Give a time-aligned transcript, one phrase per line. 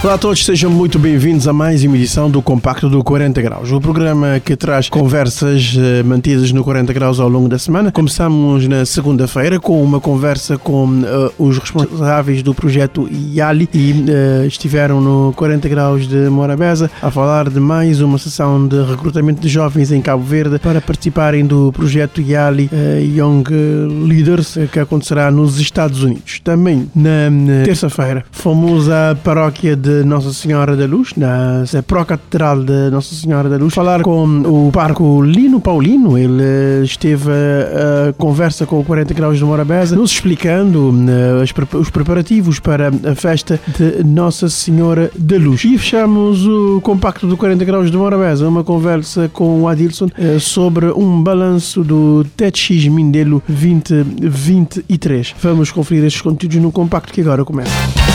[0.00, 3.72] Olá a todos, sejam muito bem-vindos a mais uma edição do Compacto do 40 Graus,
[3.72, 7.90] o programa que traz conversas uh, mantidas no 40 Graus ao longo da semana.
[7.90, 14.46] Começamos na segunda-feira com uma conversa com uh, os responsáveis do projeto IALI e uh,
[14.46, 19.48] estiveram no 40 Graus de Morabeza a falar de mais uma sessão de recrutamento de
[19.48, 22.70] jovens em Cabo Verde para participarem do projeto IALI
[23.16, 23.42] Young
[24.06, 26.38] Leaders que acontecerá nos Estados Unidos.
[26.38, 32.90] Também na terça-feira fomos à paróquia de de Nossa Senhora da Luz, na Procatedral de
[32.90, 36.18] Nossa Senhora da Luz, falar com o parco Lino Paulino.
[36.18, 41.78] Ele eh, esteve a, a conversa com o 40 Graus de Morabeza, nos explicando uh,
[41.78, 45.64] os preparativos para a festa de Nossa Senhora da Luz.
[45.64, 50.08] E fechamos o compacto do 40 Graus de Morabeza, uma conversa com o Adilson
[50.38, 55.34] sobre um balanço do TEDx Mindelo 2023.
[55.40, 58.07] Vamos conferir estes conteúdos no compacto que agora começa.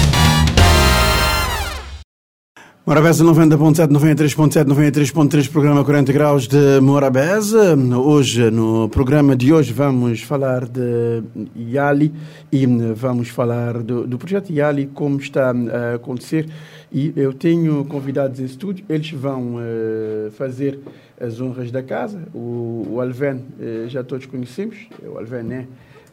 [2.86, 7.78] Morabeza 90.7, 93.7, 93.3, programa 40 graus de Morabeza.
[7.78, 11.24] Hoje, no programa de hoje, vamos falar de
[11.56, 12.14] Yali
[12.52, 16.46] e vamos falar do, do projeto Yali, como está a acontecer.
[16.92, 20.78] E eu tenho convidados em estúdio, eles vão uh, fazer
[21.22, 22.20] as honras da casa.
[22.34, 25.68] O, o Alven, uh, já todos conhecemos, o Alven é,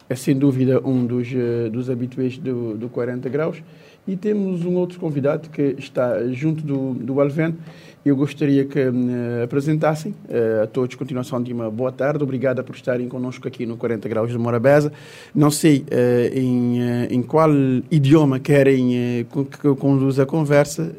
[0.07, 3.61] é sem dúvida um dos, uh, dos habituês do, do 40 graus.
[4.07, 7.55] E temos um outro convidado que está junto do, do Alven.
[8.03, 12.23] Eu gostaria que uh, apresentassem uh, a todos continuação de uma boa tarde.
[12.23, 14.91] Obrigada por estarem connosco aqui no 40 Graus de Morabeza.
[15.35, 16.79] Não sei uh, em,
[17.11, 17.51] em qual
[17.91, 19.27] idioma querem
[19.59, 20.91] que eu conduza a conversa,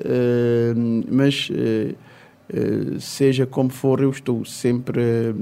[1.10, 1.50] mas
[3.00, 5.34] seja como for, eu estou sempre,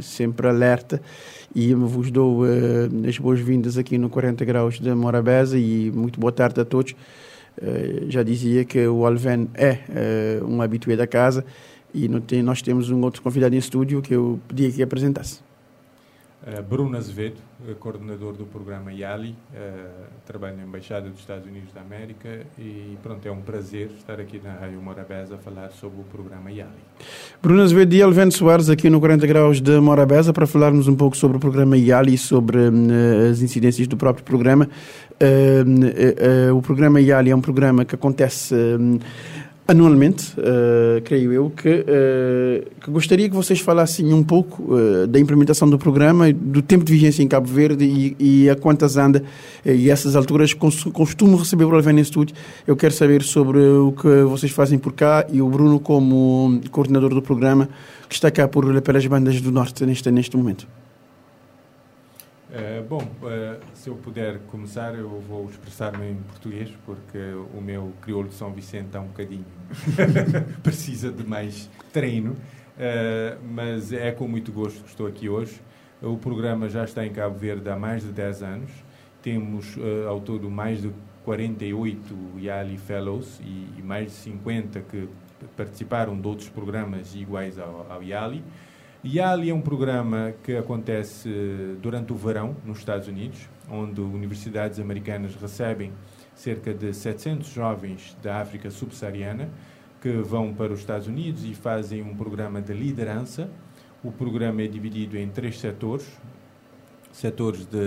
[0.00, 1.00] sempre alerta
[1.54, 6.32] e vos dou uh, as boas-vindas aqui no 40 Graus de Morabeza e muito boa
[6.32, 6.92] tarde a todos.
[6.92, 9.78] Uh, já dizia que o Alven é
[10.46, 11.44] um habitué da casa
[11.94, 12.08] e
[12.42, 15.40] nós temos um outro convidado em estúdio que eu pedia que apresentasse.
[16.68, 17.40] Bruno Azevedo,
[17.80, 19.34] coordenador do programa YALI,
[20.26, 24.40] trabalho na Embaixada dos Estados Unidos da América e pronto, é um prazer estar aqui
[24.42, 26.70] na Rádio Morabeza a falar sobre o programa YALI.
[27.42, 31.16] Bruno Azevedo e Alveno Soares aqui no 40 Graus de Morabeza para falarmos um pouco
[31.16, 34.68] sobre o programa YALI e sobre uh, as incidências do próprio programa.
[35.20, 38.54] Uh, uh, o programa YALI é um programa que acontece
[39.66, 45.18] anualmente, uh, creio eu, que, uh, que, gostaria que vocês falassem um pouco uh, da
[45.18, 49.22] implementação do programa, do tempo de vigência em Cabo Verde e, e a quantas anda
[49.64, 52.36] e essas alturas costumo receber o Alven Estúdio.
[52.66, 57.12] Eu quero saber sobre o que vocês fazem por cá e o Bruno como coordenador
[57.12, 57.68] do programa
[58.08, 60.68] que está cá por, pelas bandas do Norte neste, neste momento.
[62.56, 67.18] Uh, bom, uh, se eu puder começar, eu vou expressar-me em português, porque
[67.52, 69.44] o meu crioulo de São Vicente está um bocadinho.
[70.62, 75.60] precisa de mais treino, uh, mas é com muito gosto que estou aqui hoje.
[76.00, 78.70] O programa já está em Cabo Verde há mais de 10 anos.
[79.20, 79.76] Temos
[80.08, 80.90] ao todo mais de
[81.24, 85.08] 48 YALI Fellows e, e, mais de 50 que
[85.56, 88.44] participaram de outros programas iguais ao, ao YALI.
[89.06, 91.28] YALI é um programa que acontece
[91.80, 95.92] durante o verão nos Estados Unidos, onde universidades americanas recebem
[96.34, 99.48] cerca de 700 jovens da África subsaariana
[100.02, 103.48] que vão para os Estados Unidos e fazem um programa de liderança.
[104.02, 106.08] O programa é dividido em três setores:
[107.12, 107.78] setores de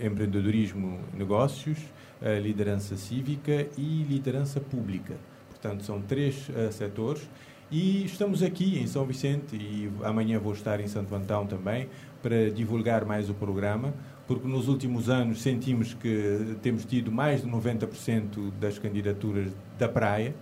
[0.00, 1.78] eh, empreendedorismo, negócios,
[2.22, 5.14] eh, liderança cívica e liderança pública.
[5.50, 7.28] Portanto, são três setores
[7.70, 11.88] e estamos aqui em São Vicente e amanhã vou estar em Santo Antão também
[12.22, 13.92] para divulgar mais o programa,
[14.26, 20.34] porque nos últimos anos sentimos que temos tido mais de 90% das candidaturas da praia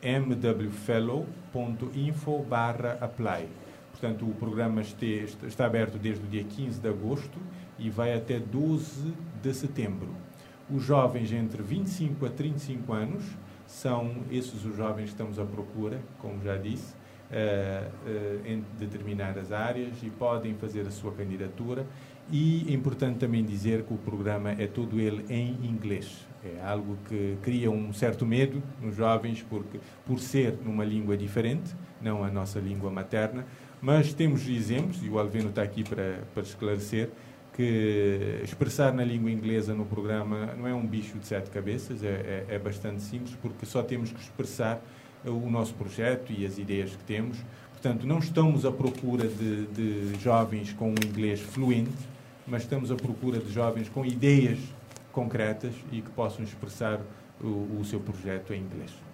[0.02, 3.48] mwfellow.info barra apply.
[3.92, 7.38] Portanto, o programa está aberto desde o dia 15 de agosto
[7.78, 10.14] e vai até 12 de setembro.
[10.68, 13.24] Os jovens entre 25 a 35 anos
[13.66, 16.94] são esses os jovens que estamos à procura, como já disse,
[18.44, 21.86] em determinadas áreas e podem fazer a sua candidatura.
[22.30, 26.26] E é importante também dizer que o programa é todo ele em inglês.
[26.44, 31.74] É algo que cria um certo medo nos jovens, porque por ser numa língua diferente,
[32.00, 33.46] não a nossa língua materna,
[33.80, 37.10] mas temos exemplos, e o Alveno está aqui para, para esclarecer,
[37.52, 42.44] que expressar na língua inglesa no programa não é um bicho de sete cabeças, é,
[42.48, 44.82] é, é bastante simples, porque só temos que expressar
[45.26, 47.38] o nosso projeto e as ideias que temos.
[47.72, 51.90] Portanto, não estamos à procura de, de jovens com um inglês fluente,
[52.46, 54.58] mas estamos à procura de jovens com ideias
[55.12, 57.00] concretas e que possam expressar
[57.40, 59.05] o, o seu projeto em inglês.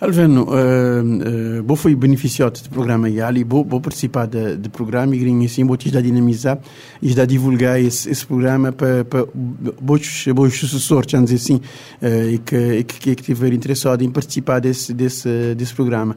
[0.00, 5.44] Alveno, uh, uh, fui beneficiado do programa IALI, vou, vou participar do, programa e grinho
[5.44, 6.58] assim, vou te dinamizar
[7.00, 11.60] e da divulgar esse, esse programa para os meus sucessores, vamos dizer assim,
[12.02, 16.16] uh, e que, que, que estiver interessado em participar desse, desse, desse programa.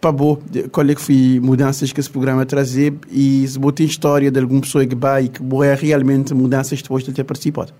[0.00, 0.38] Para bom,
[0.72, 4.62] qual é que foi mudanças que esse programa trazer e se botar história de alguma
[4.62, 7.74] pessoa que vai e que é realmente mudanças depois de ter participado?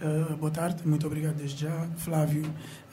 [0.00, 2.42] Uh, boa tarde, muito obrigado desde já, Flávio.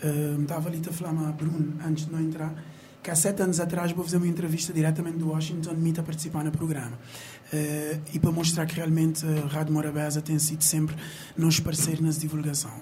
[0.03, 2.53] Uh, estava ali a falar a Bruno, antes de não entrar,
[3.01, 6.43] que há sete anos atrás vou fazer uma entrevista diretamente do Washington, me a participar
[6.43, 6.99] no programa.
[7.53, 10.97] Uh, e para mostrar que realmente a Rádio Morabeza tem sido sempre
[11.37, 12.73] nos parceiro na divulgação.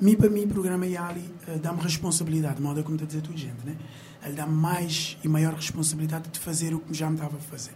[0.00, 1.30] Mim, para mim, o programa IALI
[1.60, 3.76] dá-me responsabilidade, de modo como está a dizer tudo gente, né?
[4.24, 7.74] Ele dá-me mais e maior responsabilidade de fazer o que já me estava a fazer.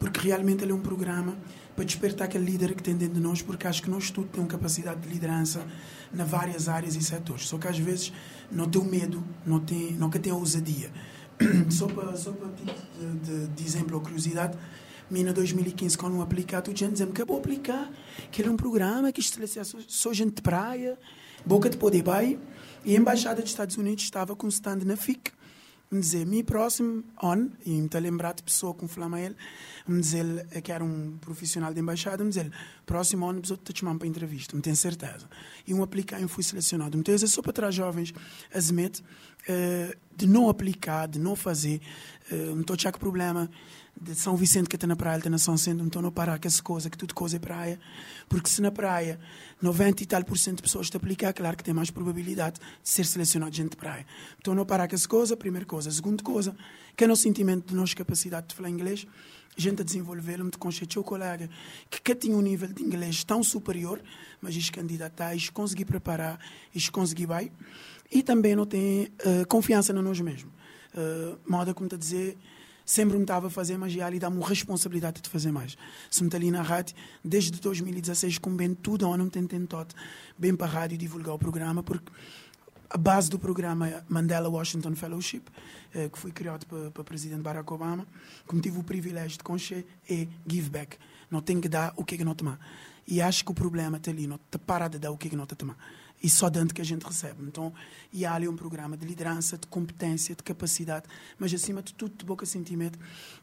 [0.00, 1.36] Porque realmente ele é um programa
[1.76, 4.50] para despertar aquele líder que tem dentro de nós, porque acho que nós tudo temos
[4.50, 5.64] capacidade de liderança
[6.12, 7.46] nas várias áreas e setores.
[7.46, 8.12] Só que às vezes
[8.50, 10.90] não tem o medo, não tem, nunca tem a ousadia.
[11.70, 14.58] só para, só para de, de, de exemplo ou curiosidade,
[15.10, 17.90] em 2015, quando eu aplicar, tu gente dizendo que vou aplicar,
[18.30, 20.96] que ele é um programa que estabelecia só, só gente de praia,
[21.44, 22.38] boca de poder bai,
[22.84, 25.32] e a Embaixada dos Estados Unidos estava com um stand na FIC,
[25.90, 29.34] me dizer, me próximo ano, e me lembrar de pessoa com flama ele,
[29.88, 32.52] me dizer que era um profissional de embaixada, me dizer,
[32.86, 35.28] próximo ano eu te chamar para entrevista, tenho certeza.
[35.66, 36.96] E um aplicar, eu fui selecionado.
[36.96, 38.14] Então, é só para trás jovens,
[38.54, 41.80] azimete, uh, de não aplicar, de não fazer,
[42.30, 43.50] uh, me estou a problema
[44.00, 46.48] de São Vicente que está na praia, está na São Centro, então não parar com
[46.48, 47.78] essa coisa, que tudo coisa é praia.
[48.28, 49.20] Porque se na praia
[49.60, 52.88] 90 e tal por cento de pessoas te aplicar, claro que tem mais probabilidade de
[52.88, 54.06] ser selecionado gente de praia.
[54.38, 55.90] Então não parar com essa coisa, primeira coisa.
[55.90, 56.56] Segunda coisa,
[56.96, 59.06] que é no sentimento de nossa capacidade de falar inglês,
[59.54, 60.50] gente a desenvolver, me
[60.96, 61.50] o colega
[61.90, 64.00] que, que tinha um nível de inglês tão superior,
[64.40, 66.40] mas isto candidatar, isto conseguir preparar,
[66.74, 67.52] isto conseguir vai.
[68.10, 70.50] E também não tem uh, confiança em nós mesmos.
[70.94, 72.38] Uh, moda como está a dizer,
[72.90, 75.78] sempre me estava a fazer, mas já lhe dá-me responsabilidade de fazer mais.
[76.10, 79.94] Se me está ali na rádio, desde 2016, com bem tudo, eu não tenho tentado
[80.36, 82.10] bem para a rádio divulgar o programa, porque
[82.90, 85.42] a base do programa é Mandela Washington Fellowship,
[85.94, 88.04] eh, que foi criado para, o presidente Barack Obama,
[88.44, 90.96] como tive o privilégio de conhecer, é give back.
[91.30, 92.58] Não tem que dar o que é que não tomar.
[93.06, 95.30] E acho que o problema está ali, não te para de dar o que é
[95.30, 95.76] que não te tomar
[96.22, 97.42] e só dando que a gente recebe.
[97.42, 97.72] Então,
[98.12, 101.06] e há ali um programa de liderança, de competência, de capacidade,
[101.38, 102.98] mas acima de tudo de boca sentimento.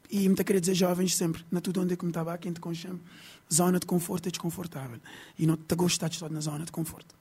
[0.10, 2.60] E me querer dizer jovens sempre, na tudo onde é que me estava, quem te
[2.60, 3.02] conchame,
[3.52, 5.00] zona de conforto é desconfortável.
[5.38, 7.17] E não te gostar de estar na zona de conforto.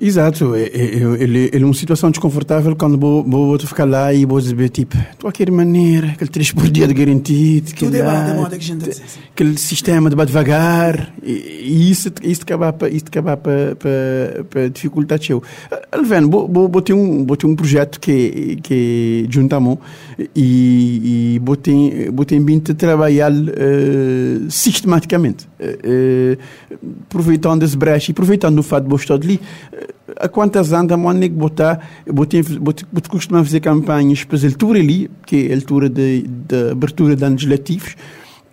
[0.00, 4.24] Exato, é, é, é, ele é uma situação desconfortável quando vou, vou ficar lá e
[4.24, 8.58] vou dizer tipo, estou aquele maneira, aquele três por dia de garantido, é lá, de
[8.76, 9.18] diz.
[9.30, 15.42] aquele sistema de devagar, e, isso, isso acaba para dificultar eu.
[15.92, 19.76] Alven, vou, vou, vou ter um vou ter um projeto que que juntamos
[20.34, 21.38] e, e
[22.24, 26.38] ter vindo trabalhar uh, sistematicamente, uh,
[27.06, 29.40] aproveitando esse brecha e aproveitando o fato de estar ali
[30.18, 30.96] a quantas andas a
[31.28, 35.88] que botar, botei, botei, costumar fazer campanhas para a altura ali, que é a altura
[35.88, 37.96] de, de abertura de anos letivos,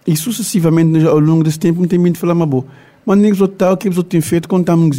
[0.05, 2.65] e sucessivamente ao longo desse tempo não tem vindo falar uma boa.
[3.05, 4.47] Mas nem os tal que os outros têm feito?
[4.47, 4.89] Contar uma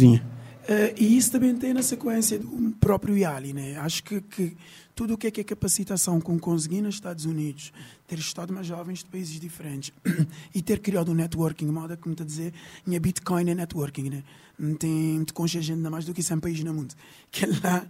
[0.69, 3.77] uh, E isso também tem na sequência do próprio IALI, né?
[3.77, 4.55] Acho que, que
[4.95, 7.71] tudo o que é, que é capacitação com conseguir nos Estados Unidos,
[8.07, 9.93] ter estado mais jovens de países diferentes
[10.53, 12.53] e ter criado um networking, moda como está a dizer,
[12.85, 14.23] minha Bitcoin é networking, né?
[14.77, 16.93] Tem de concha gente mais do que 100 países no mundo.
[17.31, 17.87] Que lá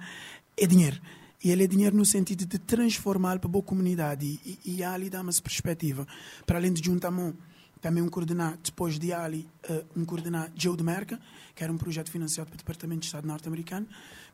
[0.56, 1.00] é dinheiro.
[1.44, 4.26] E ele é dinheiro no sentido de transformar para boa comunidade.
[4.46, 6.06] E, e, dá-me essa perspectiva.
[6.46, 7.34] Para além de juntar mão,
[7.82, 11.20] também um coordenado, depois de Ali, uh, um coordenado Joe de Merca,
[11.56, 13.88] que era um projeto financiado pelo Departamento de Estado norte-americano,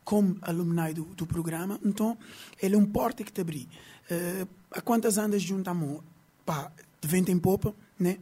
[0.03, 1.79] como alumni do, do programa.
[1.83, 2.17] Então,
[2.61, 3.67] ele é um porta que te abri.
[4.09, 6.01] Uh, há quantas andas juntamos?
[6.45, 6.71] Pá,
[7.01, 8.17] de vento em popa, né?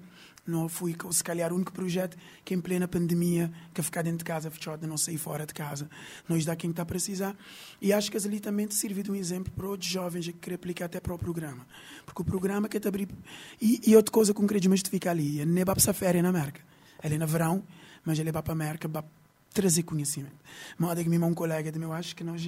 [0.46, 4.24] Não fui, se calhar, o único projeto que em plena pandemia, que ficar dentro de
[4.26, 5.90] casa, fechado, não sair fora de casa,
[6.28, 7.34] nós dá quem está a precisar.
[7.82, 10.86] E acho que ali também serve de um exemplo para outros jovens que querem aplicar
[10.86, 11.66] até para o programa.
[12.06, 13.08] Porque o programa que te abrir.
[13.62, 16.60] E, e outra coisa que eu queria justificar ali, é nem para férias na América.
[17.02, 17.64] Ele é no verão,
[18.04, 19.06] mas ele é para a América, para
[19.54, 20.36] trazer conhecimento.
[20.78, 22.46] Moda que meu um colega de meu, acho que nós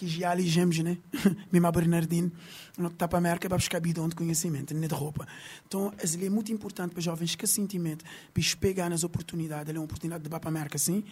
[0.00, 0.96] que já ali gemos, né?
[1.52, 2.32] Mesmo Bernardino,
[2.78, 5.28] não está para a para buscar bidão de conhecimento, nem de roupa.
[5.68, 5.92] Então,
[6.26, 8.02] é muito importante para jovens que sentimento,
[8.32, 11.04] para pegar nas oportunidades, ele é uma oportunidade de ir para a sim,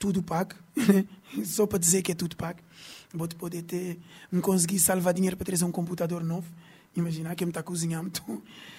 [0.00, 0.52] tudo pago,
[1.46, 2.58] só para dizer que é tudo pago.
[3.12, 4.00] Vou poder ter,
[4.32, 6.48] não conseguir salvar dinheiro para trazer um computador novo,
[6.96, 8.10] Imaginar que me está cozinhando,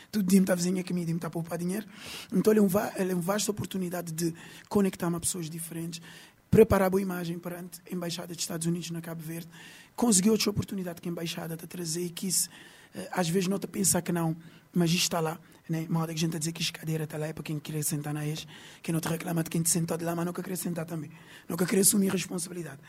[0.09, 1.85] todo dia me está a cozinhar comida me está a poupar dinheiro.
[2.31, 4.33] Então, ele é, um, ele é uma vasta oportunidade de
[4.69, 6.01] conectar-me a pessoas diferentes,
[6.49, 9.47] preparar a imagem perante a Embaixada dos Estados Unidos na Cabo Verde.
[9.95, 12.49] Consegui outra oportunidade que a Embaixada de trazer e quis,
[12.93, 14.35] eh, às vezes, não te pensar que não,
[14.73, 15.39] mas isto está lá.
[15.67, 15.87] Né?
[15.89, 17.83] Moda que a gente a dizer que a cadeira está lá é para quem quer
[17.83, 18.45] sentar na ex,
[18.83, 21.09] quem não te reclama de quem te sentou de lá, mas nunca quer sentar também.
[21.49, 22.79] Nunca quer assumir responsabilidade.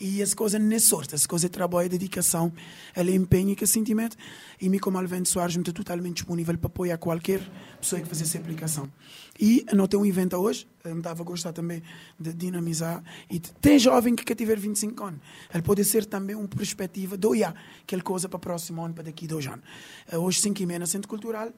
[0.00, 2.52] E essa coisa não é sorte, essa coisa é trabalho, é dedicação,
[2.94, 4.16] é empenho e que é sentimento.
[4.60, 7.40] E mim, como Alvento Soares, estou totalmente disponível para apoiar qualquer
[7.80, 8.90] pessoa que fazer essa aplicação.
[9.38, 11.82] E não um evento hoje, me dava a gostar também
[12.18, 13.02] de dinamizar.
[13.30, 15.20] E tem jovem que quer tiver 25 anos.
[15.52, 19.04] Ele pode ser também uma perspectiva de olhar aquela coisa para o próximo ano, para
[19.04, 19.64] daqui dois anos.
[20.10, 21.50] Eh, hoje, 5 e meia, no Centro Cultural.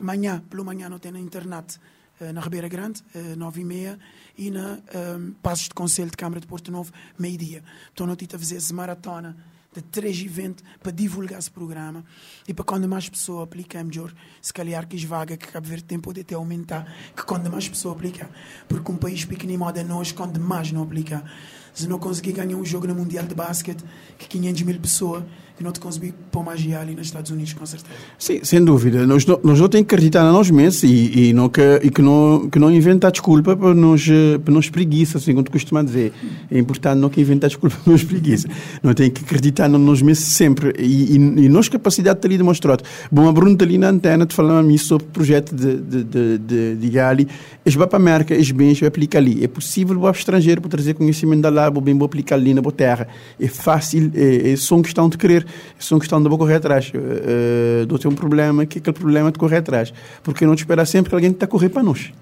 [0.00, 1.78] Amanhã, pelo manhã, não tem na internet,
[2.20, 3.02] eh, na Ribeira Grande,
[3.36, 3.98] 9 eh, e meia.
[4.38, 4.78] E na
[5.18, 7.62] um, Passos de Conselho de Câmara de Porto Novo, meio-dia.
[7.92, 9.36] Então, não tive a fazer maratona
[9.72, 12.04] de três eventos para divulgar esse programa.
[12.46, 14.12] E para quando mais pessoas aplicam, melhor,
[14.42, 17.68] se calhar que as vagas que Cabo Verde tem poder até aumentar, que quando mais
[17.68, 18.28] pessoas aplicam.
[18.68, 21.24] Porque um país pequeno moda nós, quando mais não aplica,
[21.72, 23.84] se não conseguir ganhar um jogo no Mundial de Basquete,
[24.18, 25.24] que 500 mil pessoas
[25.60, 27.92] que não te consegui pôr magia ali nos Estados Unidos, com certeza.
[28.18, 29.06] Sim, sem dúvida.
[29.06, 32.00] Nós, nós não temos que acreditar em nós mesmos e, e, não, que, e que,
[32.00, 34.08] não, que não inventar desculpa para nós,
[34.42, 36.14] para nós preguiça, assim como costuma dizer.
[36.50, 38.48] É importante não que inventar desculpa para nós preguiça.
[38.82, 40.72] Não tem que acreditar em nós mesmos sempre.
[40.78, 42.82] E, e, e nós capacidade está ali demonstrado.
[43.12, 46.04] Bom, a está ali na antena, te falando a mim sobre o projeto de, de,
[46.04, 47.28] de, de, de Gali.
[47.66, 49.44] Eles vão para a América, eles bens, aplicar ali.
[49.44, 52.62] É possível para o estrangeiro para trazer conhecimento da lá, bem, vou aplicar ali na
[52.62, 53.06] boa terra.
[53.38, 56.90] É fácil, é, é só uma questão de querer é uma questão de correr atrás.
[56.94, 59.92] Uh, uh, ter um problema que aquele problema é de correr atrás.
[60.22, 62.12] Porque não te espera sempre que alguém está a correr para nós.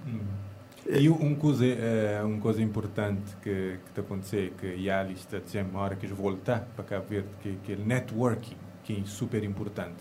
[0.90, 5.80] E uma coisa, uh, uma coisa importante que está acontecendo, que Yali está dizendo, uma
[5.80, 9.96] hora que voltar para cá ver, que, que é o networking, que é super importante.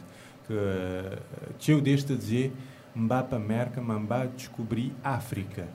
[0.47, 2.53] Que uh, eu deixo de dizer,
[2.95, 5.67] mbá para América, mbá descobrir África.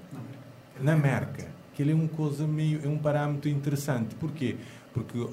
[0.81, 1.47] Na América.
[1.75, 4.15] Que ele é uma coisa meio, é um parâmetro interessante.
[4.15, 4.57] Porquê?
[4.57, 4.82] Porque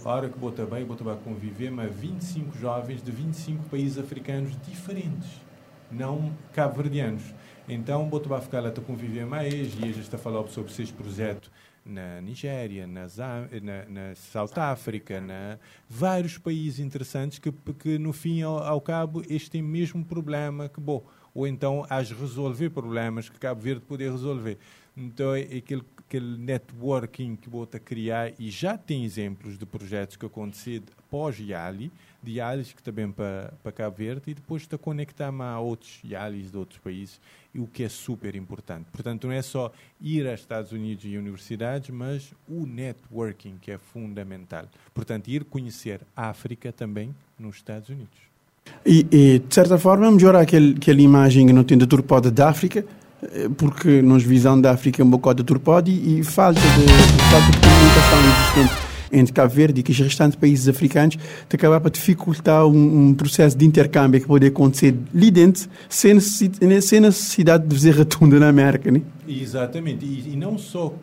[0.06, 4.56] a hora que bota bem, bota vai conviver, mas 25 jovens de 25 países africanos
[4.62, 5.30] diferentes,
[5.92, 7.24] não cabo-verdianos.
[7.68, 10.72] Então, bota vai ficar lá a conviver mais, e a gente está a falar sobre
[10.72, 11.52] seis projetos
[11.86, 13.08] na Nigéria, na,
[13.62, 19.24] na, na South África, na vários países interessantes que, que no fim ao, ao cabo
[19.30, 24.12] este tem mesmo problema que bom ou então as resolver problemas que Cabo Verde poder
[24.12, 24.58] resolver.
[24.96, 30.18] Então é aquele, aquele networking que bota a criar e já tem exemplos de projetos
[30.18, 34.78] que aconteceram após Yali, de Yalis que também para, para Cabo Verde e depois está
[34.78, 37.22] conectar-me a outros Yalis de outros países,
[37.54, 38.88] e o que é super importante.
[38.92, 43.78] Portanto, não é só ir aos Estados Unidos e universidades, mas o networking que é
[43.78, 44.68] fundamental.
[44.94, 48.29] Portanto, ir conhecer a África também nos Estados Unidos.
[48.86, 52.50] E, e, de certa forma, melhorar aquele, aquela imagem que não tem de turpode da
[52.50, 52.86] África,
[53.22, 56.68] eh, porque nós visão da África é um bocado de turpode e, e falta, de,
[56.68, 61.80] falta de comunicação existente entre Cabo Verde e que os restantes países africanos te acabar
[61.80, 67.00] para dificultar um, um, processo de intercâmbio que pode acontecer ali dentro sem necessidade, sem
[67.00, 69.02] necessidade de fazer retunda na América, né?
[69.28, 70.96] Exatamente, e, e não só uh,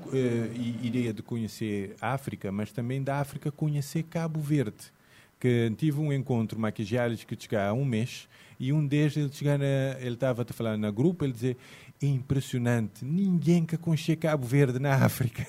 [0.83, 4.96] ideia de conhecer a África, mas também da África conhecer Cabo Verde
[5.38, 8.28] que tive um encontro maquiagens que chegou há um mês
[8.59, 11.57] e um deles ele chegou ele estava a falar na grupo ele dizia
[12.00, 15.47] impressionante ninguém que aconchega Cabo Verde na África.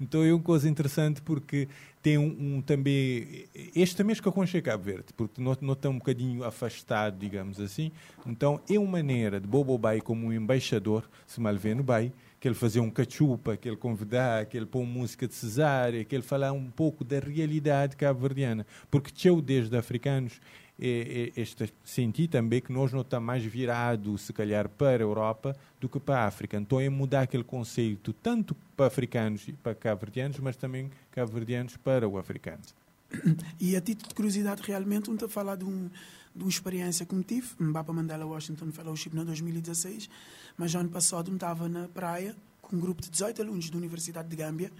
[0.00, 1.68] Então é uma coisa interessante porque
[2.02, 5.98] tem um, um também este é que aconchega Cabo Verde porque nós, nós estamos um
[5.98, 7.90] bocadinho afastado digamos assim.
[8.26, 12.12] Então é uma maneira de Bobo Bay como um embaixador se mal vê no Bay
[12.40, 16.14] que ele fazia um cachupa, que ele convidar, que ele pôr música de cesárea, que
[16.14, 18.66] ele falar um pouco da realidade cabo-verdiana.
[18.90, 20.40] Porque teu desde africanos
[20.80, 25.06] é, é este sentir também que nós não estamos mais virados, se calhar, para a
[25.06, 26.56] Europa do que para a África.
[26.56, 32.08] Então é mudar aquele conceito tanto para africanos e para cabo-verdianos, mas também cabo-verdianos para
[32.08, 32.74] o africanos.
[33.58, 35.88] E a título de curiosidade, realmente, estou a falar de, um,
[36.42, 40.08] uma experiência que me tive, me para Mandela Washington Fellowship no 2016,
[40.56, 44.36] mas ano passado estava na praia com um grupo de 18 alunos da Universidade de
[44.36, 44.72] Gâmbia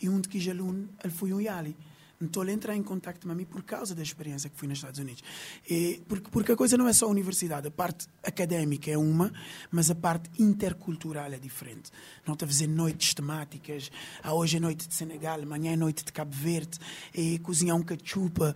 [0.00, 1.76] e um de que aluno ele foi um Yali.
[2.22, 5.00] Então ele entra em contato com mim por causa da experiência que fui nos Estados
[5.00, 5.22] Unidos.
[5.68, 9.32] E, porque, porque a coisa não é só a universidade, a parte académica é uma,
[9.72, 11.90] mas a parte intercultural é diferente.
[12.24, 13.90] Não está a fazer noites temáticas,
[14.22, 16.78] ah, hoje é noite de Senegal, amanhã é noite de Cabo Verde,
[17.12, 18.54] e cozinhar um cachupa.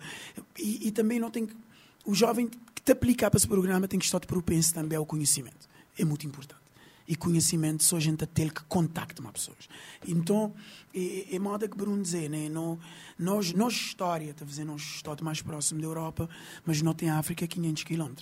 [0.56, 1.65] E, e também não tem que.
[2.06, 5.68] O jovem que te aplicar para esse programa tem que estar propenso também ao conhecimento.
[5.98, 6.66] É muito importante
[7.08, 9.68] e conhecimento só a gente a ter que contactar com pessoas.
[10.06, 10.52] Então,
[10.94, 12.48] é, é moda que Bruno dizer, né?
[12.48, 12.78] Não,
[13.18, 16.28] nós, nós história, dizer, nós estamos mais próximo da Europa,
[16.64, 18.12] mas não tem África 500 km.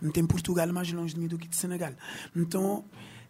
[0.00, 1.92] Não tem Portugal mais longe de mim do que de Senegal.
[2.34, 2.84] Então,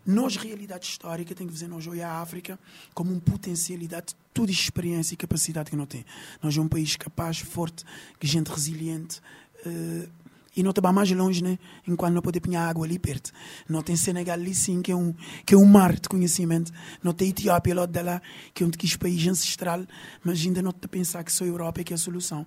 [0.07, 2.59] nós, realidade histórica, tem que dizer, nós olhar a África
[2.95, 6.05] como uma potencialidade, toda experiência e capacidade que não tem.
[6.43, 7.85] Nós é um país capaz, forte,
[8.19, 9.21] que gente resiliente,
[9.67, 10.21] uh,
[10.57, 11.59] e não está mais longe, né?
[11.87, 13.31] Enquanto não pode apanhar água ali perto.
[13.69, 15.15] Não tem Senegal ali sim, que é um,
[15.47, 16.73] que é um mar de conhecimento.
[17.03, 18.21] Não tem Etiópia lá de lá,
[18.53, 19.87] que é um daqueles país ancestral,
[20.25, 22.45] mas ainda não a pensar que só a Europa é que é a solução.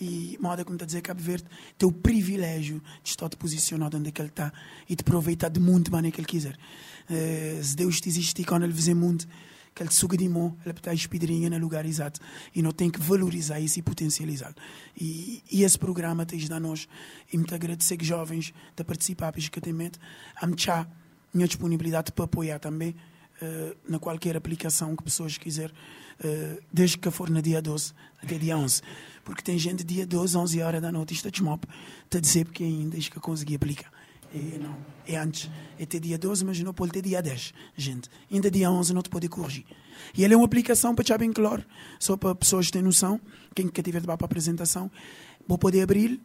[0.00, 1.44] E, moda como está a dizer, Cabo Verde
[1.78, 4.52] tem o privilégio de estar posicionado onde é que ele está
[4.88, 6.58] e de aproveitar do mundo maneira que ele quiser.
[7.08, 9.24] Uh, se Deus existe quando ele fizer mundo,
[9.76, 12.18] que ele suga de mão, ele está espidrinha no lugar exato.
[12.54, 14.54] E não tem que valorizar isso e potencializar.
[14.98, 16.88] E, e esse programa tem de nós,
[17.30, 19.98] e muito agradecer que jovens de participar pescatamente,
[20.40, 20.46] a
[21.34, 22.96] minha disponibilidade para apoiar também
[23.42, 27.92] uh, na qualquer aplicação que pessoas quiser, uh, desde que for no dia 12
[28.22, 28.80] até dia 11.
[29.22, 31.42] Porque tem gente dia 12, 11 horas da noite, está de
[32.06, 33.92] está a dizer porque ainda desde que consegui aplicar.
[34.34, 35.50] É, não, é antes.
[35.78, 38.10] É até dia 12, mas não pode ter dia 10, gente.
[38.30, 39.64] Ainda dia 11 não te pode corrigir.
[40.16, 41.64] E ele é uma aplicação para bem claro,
[41.98, 43.20] só para pessoas terem noção,
[43.54, 44.90] quem quer tiver de para a apresentação,
[45.46, 46.20] vou poder abrir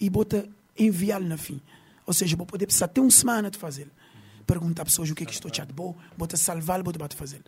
[0.00, 0.24] e vou
[0.78, 1.60] enviá-lo na fim.
[2.06, 3.88] Ou seja, vou poder precisar ter uma semana de fazer
[4.50, 7.40] perguntar a pessoas o que é que estou chato bom, bota salvar, bota bate fazer.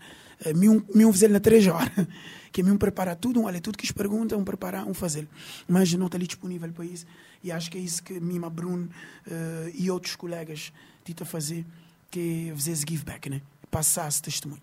[0.46, 0.56] Uh,
[0.94, 1.90] me um fazer na três horas,
[2.52, 5.26] que me um preparar tudo, um olha tudo que pergunta, um preparar, um fazer.
[5.66, 7.04] Mas não está ali disponível para isso.
[7.42, 8.88] E acho que é isso que Mima Bruno
[9.26, 10.72] uh, e outros colegas
[11.04, 11.64] tentam fazer,
[12.10, 13.42] que é fazer give back, né?
[13.70, 14.62] Passar esse testemunho.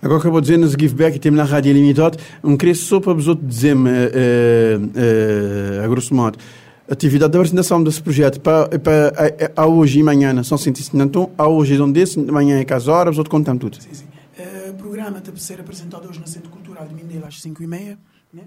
[0.00, 2.98] Agora acabou de dizer nos give back e temos na Rádio Limitado, um queria só
[3.00, 6.38] para vos outros dizer-me, uh, uh, a grosso modo,
[6.88, 9.12] atividade de apresentação desse projeto para, para
[9.56, 12.74] a, a hoje e amanhã são 150 então a hoje é onde desse, amanhã é
[12.74, 13.80] as horas, outro contamos tudo.
[13.80, 14.04] Sim, sim.
[14.38, 17.98] Uh, o programa a ser apresentado hoje no Centro Cultural de Mindelo às 5h30,
[18.32, 18.42] né?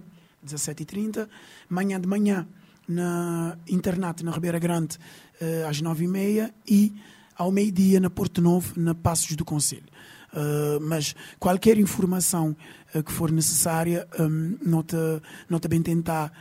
[0.45, 1.27] 17h30.
[1.69, 2.47] Amanhã de manhã
[2.87, 4.97] na internet na Ribeira Grande
[5.41, 6.93] uh, às 9h30 e
[7.35, 9.83] ao meio-dia na Porto Novo, na Passos do Conselho.
[10.33, 12.55] Uh, mas qualquer informação
[12.93, 16.31] uh, que for necessária, um, nota, nota bem tentar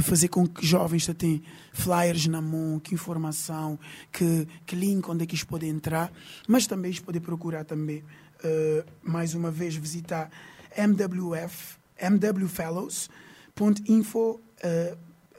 [0.00, 3.78] fazer com que jovens tenham flyers na mão, que informação,
[4.10, 6.10] que, que link onde é que eles podem entrar,
[6.48, 10.30] mas também eles podem procurar também, uh, mais uma vez, visitar
[10.76, 14.40] MWF, mwfellows.info uh,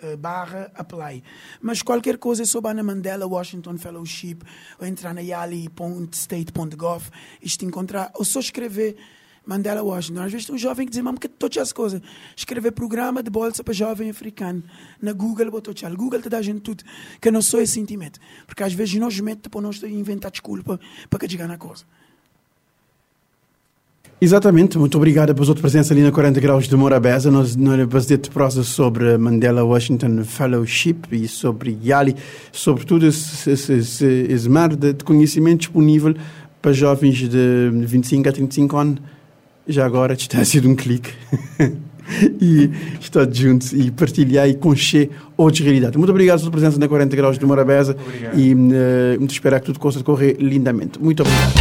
[0.03, 1.23] uh, barra apply.
[1.61, 4.39] Mas qualquer coisa é sobre a Mandela Washington Fellowship
[4.79, 7.09] ou entrar na yali.state.gov
[7.41, 8.95] e te encontrar, ou só escrever
[9.45, 10.21] Mandela Washington.
[10.21, 12.01] Às vezes tem um jovem que diz, mas que todas as coisas.
[12.35, 14.63] Escrever programa de bolsa para jovem africano.
[15.01, 15.93] Na Google, botou tchau.
[15.95, 16.83] Google te dá gente tudo.
[17.19, 18.19] Que não sou esse sentimento.
[18.47, 20.79] Porque às vezes nós metemos para nós inventar desculpa
[21.09, 21.83] para que chegar na coisa.
[24.21, 27.29] Exatamente, muito obrigado pela sua presença ali na 40 Graus de Morabeza.
[27.29, 32.15] Nós, vamos ter prosa sobre Mandela Washington Fellowship e sobre Yali,
[32.49, 36.15] sobre tudo esse, esse, esse, esse mar de conhecimento disponível
[36.61, 39.01] para jovens de 25 a 35 anos
[39.67, 41.11] já agora está sido um clique.
[42.41, 45.95] e estar juntos e partilhar e conhecer outras realidades.
[45.95, 47.95] Muito obrigado pela presença na 40 Graus de Morabeza
[48.35, 48.57] e uh,
[49.17, 50.99] muito espero que tudo possa correr lindamente.
[51.01, 51.53] Muito obrigado.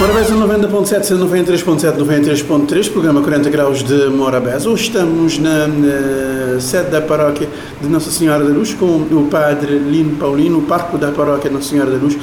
[0.00, 4.68] Morabeza 90.7, 93.7, 93.3, programa 40 Graus de Morabeza.
[4.68, 7.46] Hoje estamos na, na, sede da paróquia
[7.80, 11.68] de Nossa Senhora da Luz com o padre Lino Paulino, o parque da paróquia Nossa
[11.68, 12.18] Senhora da Luz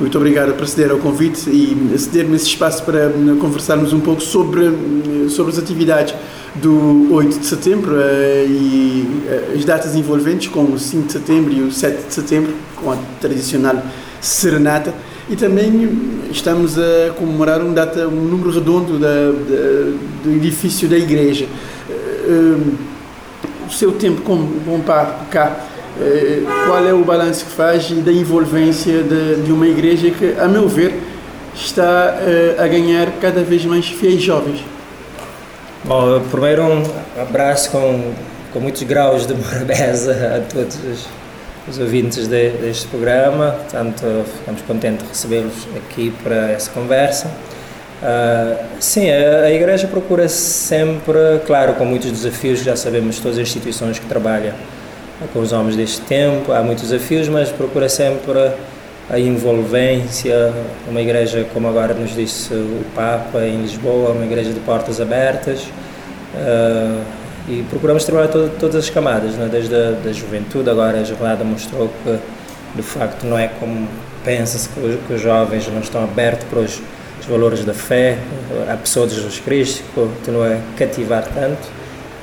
[0.00, 4.22] muito obrigado por ceder ao convite e ceder-me esse espaço para hum, conversarmos um pouco
[4.22, 6.14] sobre, hum, sobre as atividades
[6.54, 11.52] do 8 de setembro uh, e uh, as datas envolventes, como o 5 de setembro
[11.52, 13.82] e o 7 de setembro, com a tradicional
[14.20, 14.94] serenata.
[15.28, 19.92] E também hum, estamos a comemorar um, data, um número redondo da, da,
[20.24, 21.46] do edifício da igreja.
[22.26, 22.74] Uh,
[23.70, 25.79] o seu tempo como bom par cá, eh,
[26.66, 30.68] qual é o balanço que faz da envolvência de, de uma igreja que, a meu
[30.68, 30.94] ver,
[31.54, 34.64] está eh, a ganhar cada vez mais fiéis jovens?
[35.84, 36.82] Bom, primeiro um
[37.20, 38.12] abraço com,
[38.52, 41.06] com muitos graus de morabeza a todos os,
[41.68, 43.52] os ouvintes de, deste programa.
[43.52, 44.04] Portanto,
[44.38, 47.30] ficamos contentes de recebê-los aqui para essa conversa.
[48.02, 53.42] Uh, sim, a, a, Igreja procura sempre, claro, com muitos desafios, já sabemos todas as
[53.42, 54.54] instituições que trabalham
[55.32, 58.52] com os homens deste tempo, há muitos desafios, mas procura sempre
[59.08, 60.52] a envolvência,
[60.88, 65.62] uma igreja, como agora nos disse o Papa em Lisboa, uma igreja de portas abertas.
[66.34, 67.02] Uh,
[67.48, 69.48] e procuramos trabalhar todo, todas as camadas, né?
[69.50, 72.18] desde a da juventude, agora a jornada mostrou que
[72.76, 73.88] de facto não é como
[74.24, 76.80] pensa-se que, que, os jovens não estão abertos para os
[77.20, 78.18] os valores da fé,
[78.68, 81.79] a pessoa de Jesus Cristo, que continua a cativar tanto.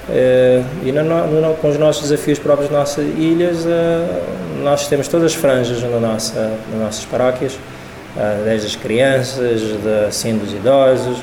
[0.09, 5.07] Uh, e no, no, com os nossos desafios próprios das nossas ilhas, uh, nós temos
[5.09, 10.53] todas as franjas na nossa, nas nossas paróquias, uh, desde as crianças, de, assim, dos
[10.53, 11.17] idosos,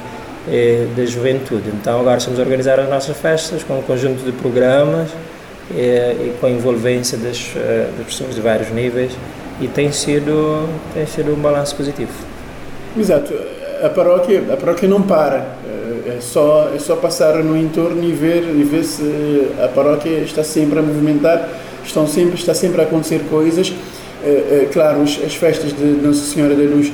[0.95, 1.71] da juventude.
[1.81, 5.09] Então agora estamos a organizar as nossas festas com um conjunto de programas
[5.71, 7.51] e, e com a envolvência das,
[7.97, 9.13] das pessoas de vários níveis
[9.59, 12.13] e tem sido, tem sido um balanço positivo.
[12.95, 13.33] Exato
[13.85, 15.47] a paróquia, a paróquia não para.
[16.05, 20.19] É, é só, é só passar no entorno e ver, e ver se a paróquia
[20.19, 21.49] está sempre a movimentar,
[21.85, 23.73] estão sempre, está sempre a acontecer coisas.
[24.25, 26.93] É, é, claro, as festas de Nossa Senhora da Luz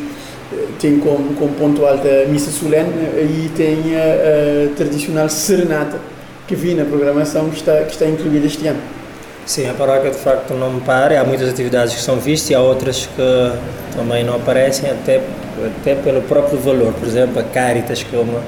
[0.80, 2.90] têm como, como ponto alto a missa solene
[3.22, 5.98] e tem a, a tradicional serenata
[6.48, 8.80] que vi na programação que está, que está incluída este ano.
[9.46, 12.60] Sim, a paróquia de facto não para, há muitas atividades que são vistas e há
[12.60, 13.52] outras que
[13.96, 15.20] também não aparecem, até
[15.66, 16.92] até pelo próprio valor.
[16.94, 18.40] Por exemplo, a Caritas, que é uma,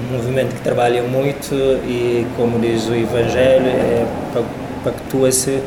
[0.00, 4.06] um movimento que trabalha muito e, como diz o Evangelho, é,
[4.84, 5.60] pactua-se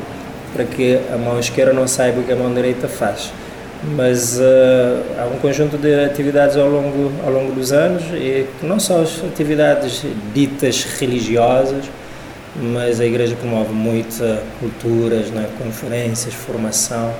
[0.53, 3.31] para que a mão esquerda não saiba o que a mão direita faz.
[3.95, 4.41] Mas uh,
[5.17, 9.23] há um conjunto de atividades ao longo, ao longo dos anos, e não só as
[9.23, 11.85] atividades ditas religiosas,
[12.55, 17.13] mas a Igreja promove muitas culturas, né, conferências, formação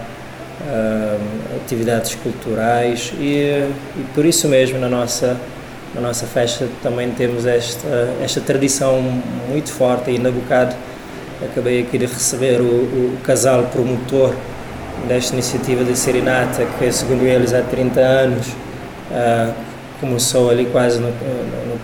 [0.62, 1.20] uh,
[1.64, 3.64] atividades culturais e,
[3.96, 5.38] e, por isso mesmo na nossa
[5.96, 7.88] na nossa festa também temos esta
[8.24, 9.02] esta tradição
[9.50, 10.76] muito forte e ainda bocado
[11.44, 14.34] acabei aqui de receber o, o, casal promotor
[15.08, 19.54] desta iniciativa de Serenata que segundo eles há 30 anos uh,
[20.00, 21.80] começou ali quase no, no, no,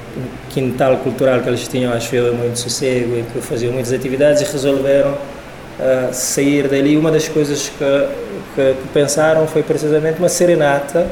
[0.49, 4.45] quintal cultural que eles tinham, acho eu, muito sossego e que faziam muitas atividades e
[4.45, 6.95] resolveram uh, sair dali.
[6.95, 8.07] Uma das coisas que
[8.55, 11.07] que, que pensaram foi precisamente uma serenata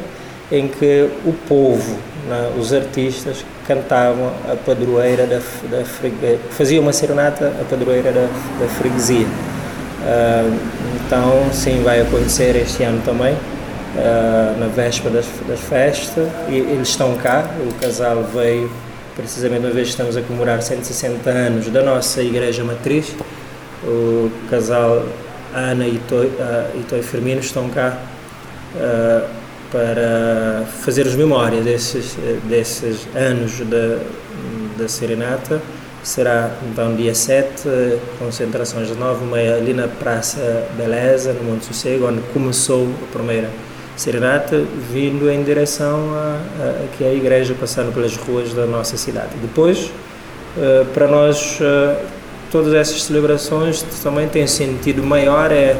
[0.51, 6.93] em que o povo, né, os artistas, cantavam a padroeira da, da freguesia, faziam uma
[6.93, 8.27] serenata a padroeira da,
[8.59, 9.25] da freguesia.
[9.25, 10.59] Uh,
[11.05, 16.89] então, sim, vai acontecer este ano também, uh, na véspera das, das festas, e eles
[16.89, 18.69] estão cá, o casal veio
[19.15, 23.15] precisamente uma vez que estamos a comemorar 160 anos da nossa igreja matriz,
[23.83, 25.05] o casal
[25.53, 27.97] Ana e Toy, uh, e Toy Firmino estão cá
[28.75, 29.42] uh,
[29.73, 32.15] para fazer as memórias desses,
[32.47, 33.97] desses anos da,
[34.77, 35.59] da Serenata.
[36.03, 37.63] Será então dia 7,
[38.19, 43.49] concentrações de 9 meia ali na Praça Beleza, no Monte Sossego, onde começou a primeira
[43.95, 49.29] serenata, vindo em direção a, a, aqui à igreja, passando pelas ruas da nossa cidade.
[49.41, 49.91] Depois,
[50.57, 51.95] uh, para nós uh,
[52.51, 55.75] todas essas celebrações também têm sentido maior é,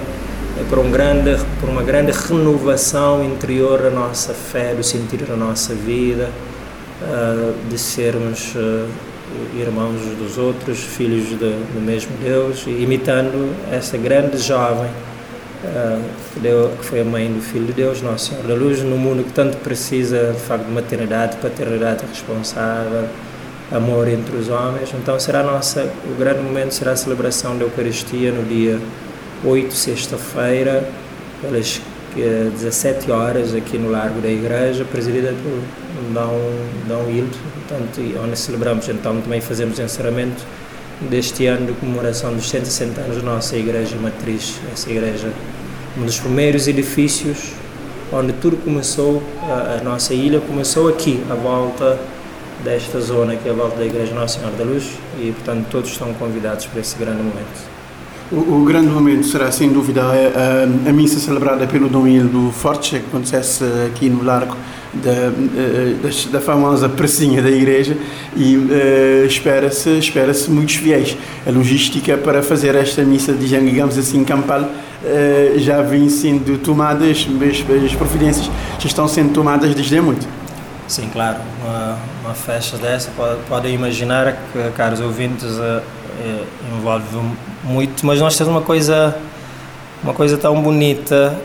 [0.70, 5.74] para um grande por uma grande renovação interior da nossa fé do sentido da nossa
[5.74, 6.30] vida
[7.02, 8.88] uh, de sermos uh,
[9.58, 14.92] irmãos dos outros filhos de, do mesmo Deus imitando essa grande jovem
[15.63, 16.04] uh,
[16.80, 19.32] que, foi a mãe do Filho de Deus Nosso Senhor da Luz no mundo que
[19.34, 23.08] tanto precisa de facto de maternidade paternidade responsável
[23.72, 24.94] amor entre os homens.
[24.94, 28.80] Então será nossa, o grande momento será a celebração da Eucaristia no dia
[29.43, 30.88] 8, sexta-feira,
[31.41, 31.82] pelas
[32.15, 36.39] 17 horas aqui no Largo da Igreja, presidida por Dom,
[36.88, 40.43] Dom Hildo, portanto, onde celebramos então também fazemos encerramento
[41.10, 45.34] deste ano de comemoração dos 160 anos da nossa Igreja Matriz, essa igreja,
[45.97, 47.53] um dos primeiros edifícios
[48.12, 51.99] onde tudo começou, a, a nossa ilha começou aqui, à volta
[52.63, 55.89] desta zona que é a volta da Igreja Nossa Senhora da Luz e, portanto, todos
[55.89, 57.73] estão convidados para esse grande momento.
[58.32, 63.00] O, o, grande momento será, sem dúvida, a, a, missa celebrada pelo Dom Hildo Forte,
[63.00, 64.58] que acontece aqui no Largo
[64.94, 67.98] da, da, da famosa pracinha da igreja
[68.36, 71.18] e uh, espera-se espera muitos fiéis.
[71.46, 77.84] A logística para fazer esta missa, digamos assim, campal, uh, já vem sendo tomadas, as,
[77.86, 80.28] as providências já estão sendo tomadas desde muito.
[80.88, 81.40] Sim, claro.
[81.62, 83.10] Uma, uma festa dessa,
[83.48, 85.82] podem imaginar que, caros ouvintes, uh,
[86.78, 87.06] envolve
[87.63, 89.17] muito, mas nós temos uma coisa,
[90.04, 91.36] uma coisa tão bonita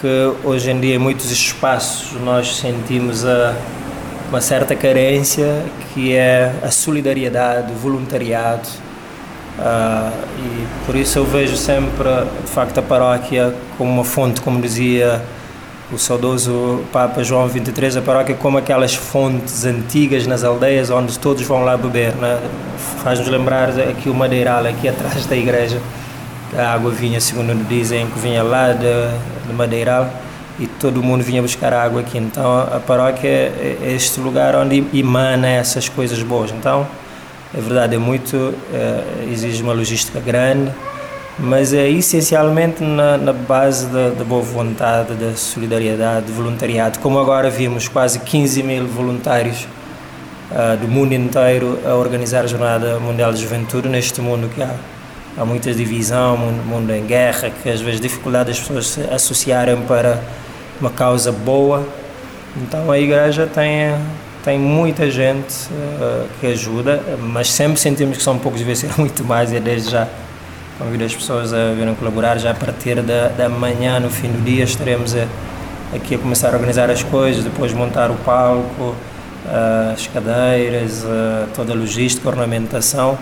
[0.00, 3.54] que hoje em dia em muitos espaços nós sentimos a,
[4.28, 5.64] uma certa carência
[5.94, 8.68] que é a solidariedade, o voluntariado.
[9.58, 12.08] Uh, e por isso eu vejo sempre
[12.44, 15.20] de facto a paróquia como uma fonte, como dizia
[15.90, 21.42] o saudoso Papa João XXIII, a paróquia como aquelas fontes antigas nas aldeias onde todos
[21.42, 22.38] vão lá beber, né?
[23.02, 25.80] faz-nos lembrar aqui o Madeiral aqui atrás da igreja
[26.56, 30.10] a água vinha, segundo dizem, que vinha lá de, de Madeiral
[30.58, 32.18] e todo mundo vinha buscar água aqui.
[32.18, 36.50] Então a paróquia é, é este lugar onde emana essas coisas boas.
[36.50, 36.86] Então
[37.56, 40.72] é verdade, é muito, é, exige uma logística grande,
[41.38, 46.98] mas é essencialmente na, na base da, da, boa vontade, da solidariedade, do voluntariado.
[46.98, 49.66] Como agora vimos quase 15 mil voluntários
[50.50, 54.74] uh, do mundo inteiro a organizar a Jornada Mundial de Juventude neste mundo que há
[55.38, 59.80] há muita divisão, mundo, mundo em guerra, que às vezes dificuldade das pessoas se associarem
[59.82, 60.20] para
[60.80, 61.86] uma causa boa.
[62.56, 63.94] Então a igreja tem
[64.44, 69.22] tem muita gente uh, que ajuda, mas sempre sentimos que são poucos, devia ser muito
[69.24, 70.08] mais, e desde já
[70.78, 72.38] convido as pessoas a virem colaborar.
[72.38, 75.26] Já a partir da, da manhã, no fim do dia, estaremos a,
[75.94, 78.94] aqui a começar a organizar as coisas, depois montar o palco,
[79.46, 83.18] uh, as cadeiras, uh, toda a logística, a ornamentação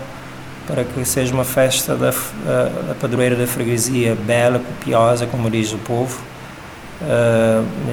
[0.67, 5.79] para que seja uma festa da, da padroeira da freguesia bela, copiosa, como diz o
[5.79, 6.21] povo.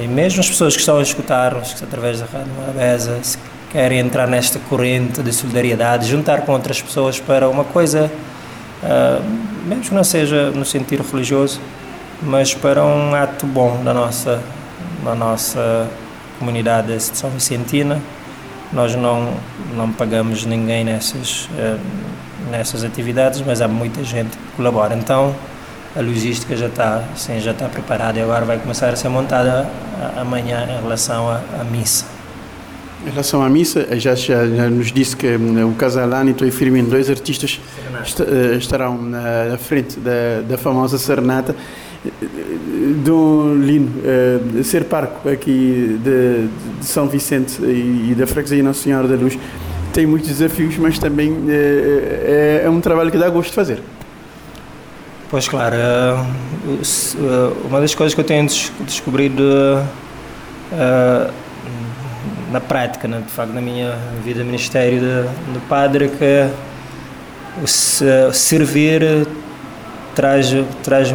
[0.02, 3.38] E mesmo as pessoas que estão a escutar-nos através da Rádio Morabeza, se
[3.70, 8.10] querem entrar nesta corrente de solidariedade, juntar com outras pessoas para uma coisa,
[8.84, 9.22] uh,
[9.66, 11.60] mesmo que não seja no sentido religioso,
[12.22, 14.42] mas para um ato bom da nossa,
[15.04, 15.88] da nossa
[16.38, 18.00] comunidade de São Vicentina.
[18.72, 19.34] Nós não,
[19.74, 21.46] não pagamos ninguém nessas.
[21.46, 21.78] Uh,
[22.50, 24.94] nessas atividades, mas há muita gente que colabora.
[24.94, 25.34] Então
[25.96, 27.02] a logística já está,
[27.40, 29.68] já está preparada e agora vai começar a ser montada
[30.16, 32.13] amanhã em relação à missa.
[33.06, 36.52] Em relação à missa, já, já, já nos disse que um, o Casalani e o
[36.52, 37.60] Firmino, dois artistas,
[38.02, 41.54] est eh, estarão na, frente da, da, famosa serenata.
[43.04, 46.46] Dom Lino, uh, ser parco aqui de,
[46.78, 49.38] de São Vicente e, e da freguesia Nossa Senhora da Luz,
[49.92, 53.80] tem muitos desafios, mas também é, é, é um trabalho que dá gosto de fazer.
[55.30, 58.46] Pois claro, uh, uh, uma das coisas que eu tenho
[58.80, 59.42] descobrido
[60.72, 61.43] uh,
[62.54, 65.00] na prática, né, de facto, na minha vida ministério
[65.52, 66.48] de padre, que
[67.60, 69.26] o servir
[70.14, 71.08] traz, traz,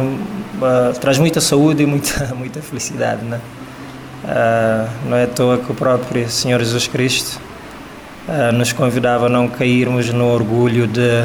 [1.00, 3.24] traz muita saúde e muita, muita felicidade.
[3.24, 3.40] Né?
[5.08, 7.40] não é à toa que o próprio Senhor Jesus Cristo
[8.28, 11.24] eh, nos convidava a não cairmos no orgulho de,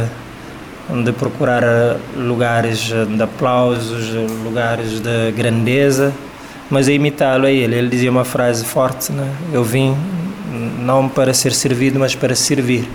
[1.04, 4.14] de procurar lugares de aplausos,
[4.46, 6.14] lugares de grandeza,
[6.70, 7.76] mas a imitá-lo a ele.
[7.76, 9.30] Ele dizia uma frase forte: né?
[9.54, 9.96] Eu vim
[10.80, 12.88] não para ser servido, mas para servir.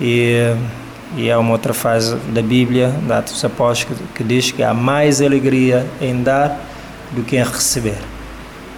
[0.00, 0.54] E,
[1.16, 5.20] e há uma outra frase da Bíblia, da Atos Apóstolos, que diz que há mais
[5.20, 6.58] alegria em dar
[7.12, 7.98] do que em receber.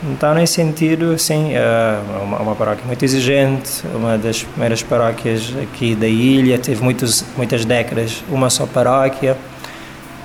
[0.03, 5.94] Então, nesse sentido, assim, é uma, uma paróquia muito exigente, uma das primeiras paróquias aqui
[5.94, 9.35] da ilha, teve muitos, muitas décadas uma só paróquia,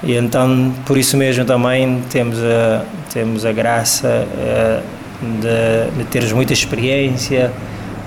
[0.04, 4.82] e então, por isso mesmo também temos a, temos a graça é,
[5.22, 7.52] de, de teres muita experiência,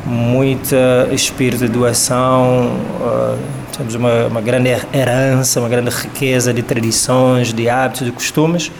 [0.05, 0.74] muito
[1.12, 7.68] espírito de doação, é, temos uma, uma grande herança, uma grande riqueza de tradições, de
[7.68, 8.72] hábitos, de costumes,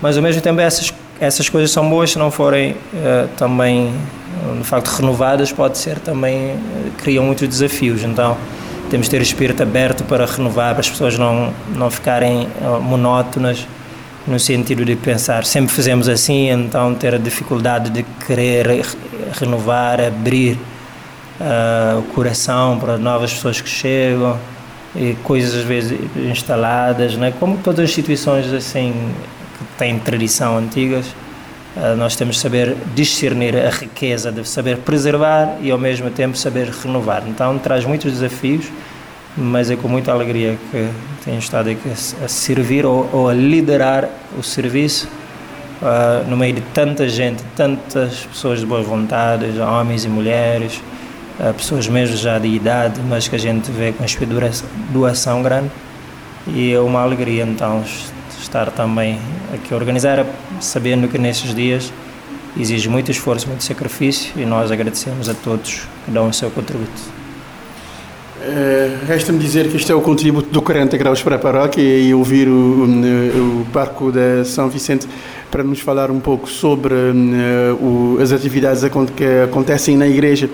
[0.00, 3.92] mas ao mesmo tempo essas essas coisas são boas se não forem uh, também
[4.58, 8.02] de facto renovadas pode ser também uh, criam muitos desafios.
[8.02, 8.36] Então
[8.86, 12.80] temos de ter o espírito aberto para renovar para as pessoas não não ficarem uh,
[12.80, 13.66] monótonas
[14.26, 18.84] no sentido de pensar sempre fizemos assim então ter a dificuldade de querer
[19.38, 20.58] renovar abrir
[21.98, 24.38] o coração para novas pessoas que chegam
[24.94, 27.32] e coisas às vezes instaladas né?
[27.38, 29.12] Como todas as instituições assim
[29.58, 31.25] que têm tradição antigas, eh,
[31.98, 36.68] nós temos de saber discernir a riqueza de saber preservar e ao mesmo tempo saber
[36.68, 37.22] renovar.
[37.26, 38.66] Então traz muitos desafios,
[39.36, 40.88] mas é com muita alegria que
[41.24, 41.90] tenho estado aqui
[42.24, 44.08] a servir ou, ou a liderar
[44.38, 45.06] o serviço
[45.82, 50.80] uh, no meio de tanta gente, tantas pessoas de boas vontades, homens e mulheres,
[51.38, 54.50] uh, pessoas mesmo já de idade, mas que a gente vê com uma
[54.90, 55.70] doação grande.
[56.46, 57.84] E é uma alegria então
[58.40, 59.18] estar também
[59.52, 60.24] aqui a organizar,
[60.60, 61.92] sabendo que nesses dias
[62.58, 67.16] exige muito esforço, muito sacrifício e nós agradecemos a todos que dão o seu contributo.
[68.38, 72.14] Uh, Resta-me dizer que este é o contributo do 40 Graus para a Paróquia e
[72.14, 75.08] ouvir o, o, o Parco da São Vicente
[75.50, 78.82] para nos falar um pouco sobre uh, o, as atividades
[79.16, 80.50] que acontecem na igreja,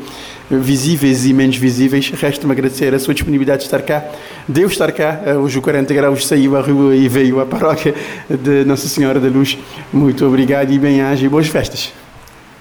[0.50, 2.10] visíveis e menos visíveis.
[2.10, 4.04] Resta-me agradecer a sua disponibilidade de estar cá.
[4.46, 5.20] Deus estar cá.
[5.42, 7.94] Hoje o 40 Graus saiu à rua e veio à paróquia
[8.28, 9.58] de Nossa Senhora da Luz.
[9.92, 11.92] Muito obrigado e bem-aja e boas festas.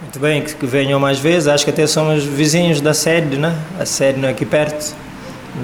[0.02, 1.48] Muito bem, que venham mais vezes.
[1.48, 3.56] Acho que até somos vizinhos da sede, né?
[3.80, 4.96] A sede não é aqui perto.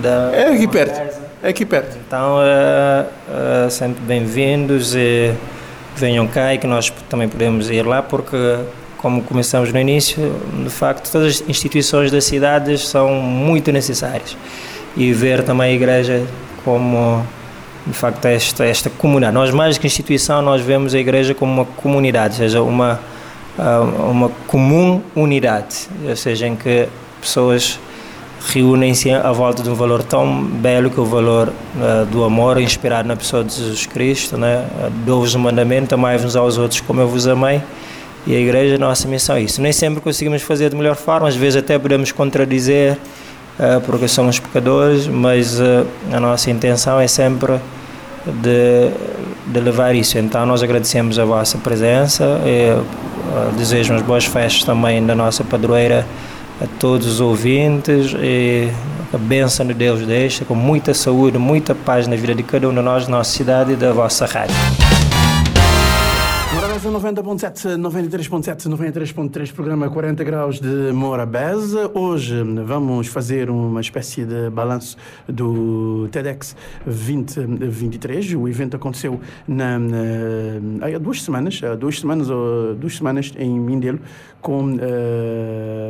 [0.02, 1.28] Da é aqui perto.
[1.42, 1.98] É aqui perto.
[2.06, 5.34] Então, uh, uh, sempre bem-vindos e
[5.96, 8.38] venham cá e que nós também podemos ir lá, porque,
[8.98, 14.36] como começamos no início, de facto, todas as instituições da cidade são muito necessárias.
[14.96, 16.26] E ver também a igreja
[16.64, 17.24] como,
[17.86, 19.34] de facto, esta, esta comunidade.
[19.34, 23.00] Nós, mais que instituição, nós vemos a igreja como uma comunidade, ou seja, uma,
[23.58, 26.88] ah, uma comum unidade, ou seja, em que
[27.22, 27.80] pessoas
[28.46, 32.62] reúnem-se à volta de um valor tão belo que é o valor uh, do amor
[32.62, 34.66] inspirado na pessoa de Jesus Cristo, né?
[35.06, 37.62] Dou-vos o mandamento, amai-vos aos outros como eu vos amei.
[38.26, 39.62] E a igreja, nossa missão é isso.
[39.62, 42.98] Nem sempre conseguimos fazer de melhor forma, às vezes até podemos contradizer,
[43.60, 47.54] uh, porque somos pecadores, mas uh, a nossa intenção é sempre
[48.26, 48.92] de,
[49.46, 50.18] de levar isso.
[50.18, 52.76] Então, nós agradecemos a vossa presença e
[53.58, 56.06] desejamos boas festas também da nossa padroeira
[56.62, 58.70] a todos os ouvintes e
[59.14, 62.74] a bênção de Deus deixa com muita saúde, muita paz na vida de cada um
[62.74, 64.56] de nós, na nossa cidade e da vossa rádio.
[66.88, 71.92] Morabeza 90.7, 93.7, 93.3, programa 40 graus de Morabeza.
[71.94, 74.96] Hoje vamos fazer uma espécie de balanço
[75.28, 78.34] do TEDx 2023.
[78.36, 82.28] O evento aconteceu na, na, há duas semanas, duas semanas,
[82.80, 84.00] duas semanas em Mindelo,
[84.48, 84.80] com uh,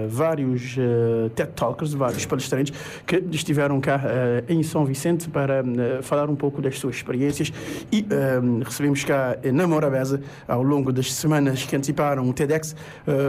[0.10, 2.74] vários uh, TED Talkers, vários palestrantes
[3.06, 5.63] que estiveram cá uh, em São Vicente para
[6.02, 7.54] falar um pouco das suas experiências.
[7.91, 8.04] E
[8.65, 12.76] recebemos cá na Morabeza, ao longo das semanas que anteciparam o TEDx,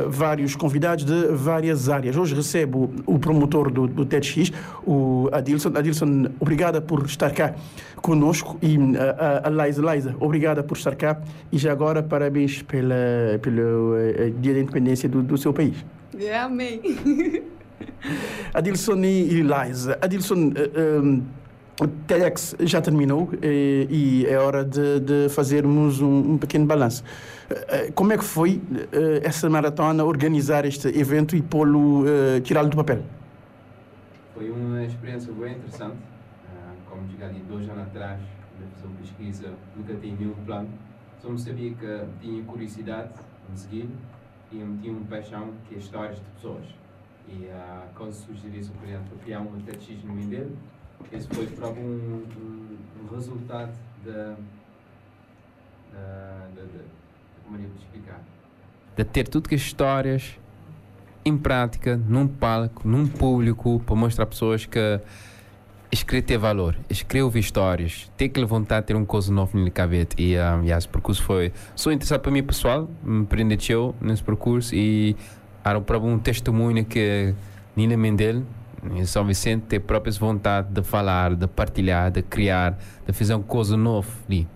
[0.08, 2.16] vários convidados de várias áreas.
[2.16, 4.52] Hoje recebo o promotor do, do TEDx,
[4.86, 5.72] o Adilson.
[5.74, 7.54] Adilson, obrigada por estar cá
[7.96, 8.56] conosco.
[8.62, 11.20] E a, a Liza, Liza, obrigada por estar cá.
[11.52, 12.94] E já agora parabéns pela,
[13.42, 13.94] pelo
[14.40, 15.84] Dia da Independência do, do seu país.
[16.18, 16.80] É, amém.
[18.54, 19.98] Adilson e Liza.
[20.00, 21.22] Adilson, uh, um,
[21.80, 27.04] o TEDx já terminou e, e é hora de, de fazermos um, um, pequeno balanço.
[27.50, 32.04] Uh, como é que foi uh, essa maratona, organizar este evento e pô-lo,
[32.42, 33.02] tirá-lo do papel?
[34.34, 35.96] Foi uma experiência bem interessante.
[36.88, 38.20] como já disse, dois anos atrás,
[38.74, 40.68] fazer uma pesquisa, nunca tinha nenhum plano.
[41.20, 43.10] Só me sabia que tinha curiosidade
[43.52, 43.88] de seguir
[44.52, 46.64] e meti uma paixão que é histórias de pessoas.
[47.28, 50.56] E uh, quando sugeri esse projeto para criar um no Mindelo,
[51.12, 53.72] esse foi para um, um, um resultado
[54.04, 54.36] da,
[57.44, 58.20] como é que explicar?
[58.96, 60.38] De ter tudo que as histórias
[61.24, 65.00] em prática, num palco, num público, para mostrar a pessoas que
[65.90, 70.08] escrever ter valor, escrever histórias, ter que levantar, ter um coisa novo na cabeça.
[70.18, 74.74] E um, yeah, esse percurso foi só interessante para mim pessoal, me prendeu nesse percurso
[74.74, 75.16] e
[75.64, 77.34] era para um testemunho que
[77.76, 78.42] Nina Mendel,
[78.94, 83.44] em São Vicente, tem própria vontade de falar, de partilhar, de criar, de fazer uma
[83.44, 84.46] coisa nova ali.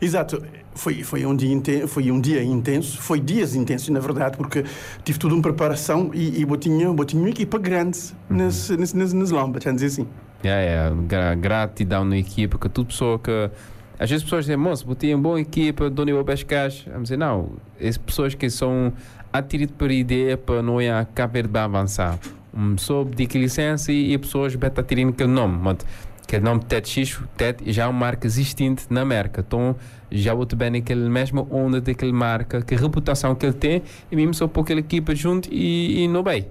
[0.00, 0.42] Exato.
[0.74, 4.64] Foi, foi, um dia intenso, foi um dia intenso, foi dias intensos, na verdade, porque
[5.04, 7.98] tive tudo uma preparação e, e botinha, botinha uma equipa grande
[8.30, 8.36] uhum.
[8.36, 10.06] nesse, nesse, nesse, nesse lomba, dizer assim.
[10.44, 13.50] É, é, gratidão na equipa, que tudo pessoa que.
[13.98, 16.82] Às vezes pessoas dizem, moço, botei uma boa equipa, dou nível pescas.
[16.86, 17.50] Vamos dizer, não,
[17.80, 18.92] as pessoas que são
[19.32, 22.18] atraídas por ideia para não ir a Cabo Verde avançar.
[22.54, 25.58] Um, sob de licença e, e pessoas beta tirando aquele nome.
[25.62, 25.78] Mas,
[26.22, 29.44] aquele nome TEDx, TED já é uma marca existente na América.
[29.46, 29.76] Então,
[30.10, 34.34] já vou bem naquela mesma onda daquela marca, que reputação que ele tem, e mesmo
[34.34, 36.46] só pôr aquela equipa junto e, e não bem.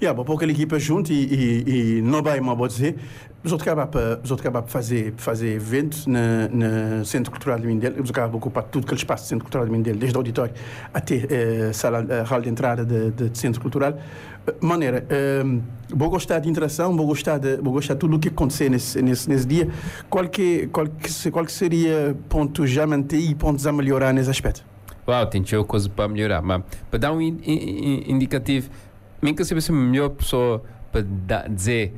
[0.00, 2.96] Yeah, bom, pouca equipa junto e, não vai mal vou dizer.
[3.42, 4.30] Os outros acabam os
[4.62, 6.48] para fazer fazer eventos na,
[7.04, 7.96] Centro Cultural de Mindelo.
[7.96, 10.52] Eles acabam a ocupar tudo aquele espaço do Centro Cultural de Mindelo, desde o auditório
[10.92, 13.96] até eh, sala eh, de entrada de, de, de Centro Cultural.
[14.46, 15.42] Eh, maneira, eh,
[15.88, 18.68] vou gostar de interação, vou gostar de de tudo o que acontecer
[19.28, 19.68] nesse dia.
[20.10, 21.08] Qual que qual que
[21.46, 24.64] que seria pontos já manter e pontos a melhorar nesse aspecto?
[25.08, 26.42] Uau, tem coisa para melhorar.
[26.42, 28.68] Mas para dar um in- in- in- indicativo,
[29.20, 30.62] nem que seja a melhor pessoa
[30.92, 31.02] para
[31.48, 31.94] dizer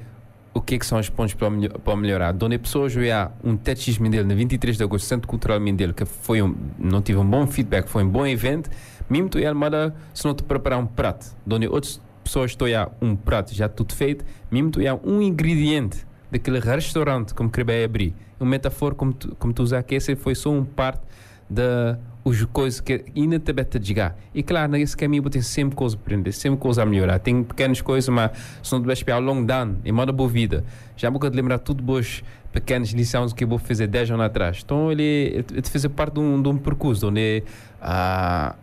[0.53, 2.35] o que, é que são os pontos para, para melhorar.
[2.43, 6.05] Onde a pessoa jogar um TEDx Mindelo na 23 de agosto, Centro Cultural Mindelo, que
[6.05, 8.69] foi um, não tive um bom feedback, foi um bom evento,
[9.09, 13.15] mesmo tu armada, se não te preparar um prato, onde outras pessoas estão a um
[13.15, 18.45] prato já tudo feito, mesmo tu ir um ingrediente daquele restaurante como queria abrir, um
[18.45, 21.03] metáfora como tu, como tu usas aqui, esse foi só um parte
[21.49, 21.99] da
[22.29, 24.17] os coisas que ainda te beta jogar.
[24.35, 27.19] E claro, nesse caminho tem sempre coisa a aprender, sempre coisa a melhorar.
[27.19, 28.31] Tem pequenas coisas, mas
[28.63, 30.65] se não tiver ao longo ano, em modo boa vida,
[30.97, 32.23] já vou te lembrar tudo boas
[32.53, 34.61] pequenas lições que eu vou fazer 10 anos atrás.
[34.65, 37.43] Então ele, ele fez parte de um, de um percurso onde
[37.81, 38.55] ah,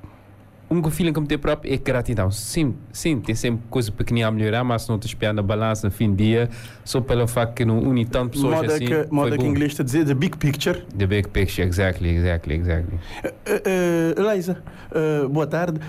[0.75, 2.31] um feeling como teu próprio é gratidão.
[2.31, 5.87] Sim, sim, tem sempre coisa pequenina a melhorar, mas se não te espiar na balança
[5.87, 6.49] no fim do dia,
[6.83, 8.85] só pelo facto que não une tanto pessoas Moda assim.
[8.85, 9.49] que moda que bom.
[9.49, 10.85] inglês está a dizer the big picture.
[10.97, 12.99] The big picture, exactly, exactly, exactly.
[13.23, 15.79] Uh, uh, Eliza, uh, boa tarde.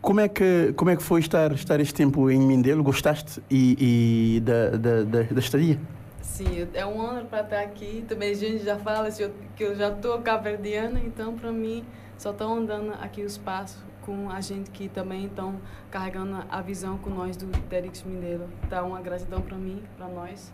[0.00, 2.82] Como é que como é que foi estar estar este tempo em Mindelo?
[2.82, 5.78] Gostaste e, e da, da, da, da estadia?
[6.22, 8.02] Sim, é um honra para estar aqui.
[8.08, 11.84] Também a gente já fala que eu já estou cabo-verdiana, então para mim
[12.16, 15.56] só estão andando aqui o espaço com a gente que também estão
[15.90, 18.44] carregando a visão com nós do TEDx Mineiro.
[18.66, 20.52] Então, uma gratidão para mim, para nós.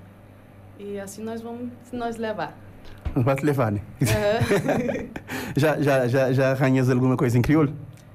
[0.79, 2.57] E assim nós vamos nós levar.
[3.15, 3.81] Vai te levar, né?
[4.03, 5.07] Aham.
[5.57, 7.73] Já, já, já, já arranhas alguma coisa em crioulo?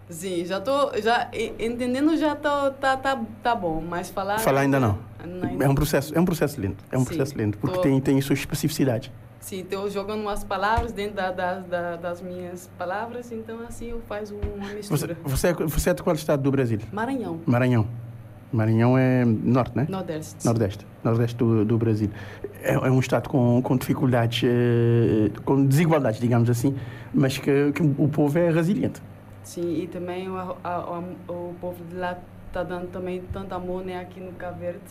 [0.10, 1.28] Sim, já tô, já
[1.58, 5.00] entendendo já tô, tá, tá, tá bom, mas falar Falar ainda não.
[5.42, 6.84] ainda É um processo, é um processo lento.
[6.92, 9.12] É um Sim, processo lento, porque tô- tem, tem sua especificidade.
[9.42, 14.00] Sim, estou jogando umas palavras dentro da, da, da- das minhas palavras, então assim eu
[14.02, 15.18] faço uma Você, mistura.
[15.24, 16.80] você, é, você é de qual estado do Brasil?
[16.94, 17.88] Maranhão, Maranhão.
[18.54, 19.88] Maranhão é norte, né?
[19.89, 20.46] Nordeste.
[20.46, 20.86] Nordeste.
[21.04, 22.10] Nordeste do, do Brasil.
[22.62, 26.76] É, é um estado com, com dificuldades, eh, com desigualdades, digamos assim,
[27.14, 29.02] mas que, que o povo é resiliente.
[29.42, 31.00] Sim, e também o, a- a-
[31.32, 34.82] o povo de lá está dando também tanto amor né, aqui no Cabo Verde.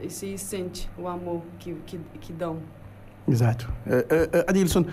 [0.00, 2.58] E se sente o amor que, que, que dão.
[3.28, 3.72] Exato.
[3.86, 4.84] Uh, uh, Adilson,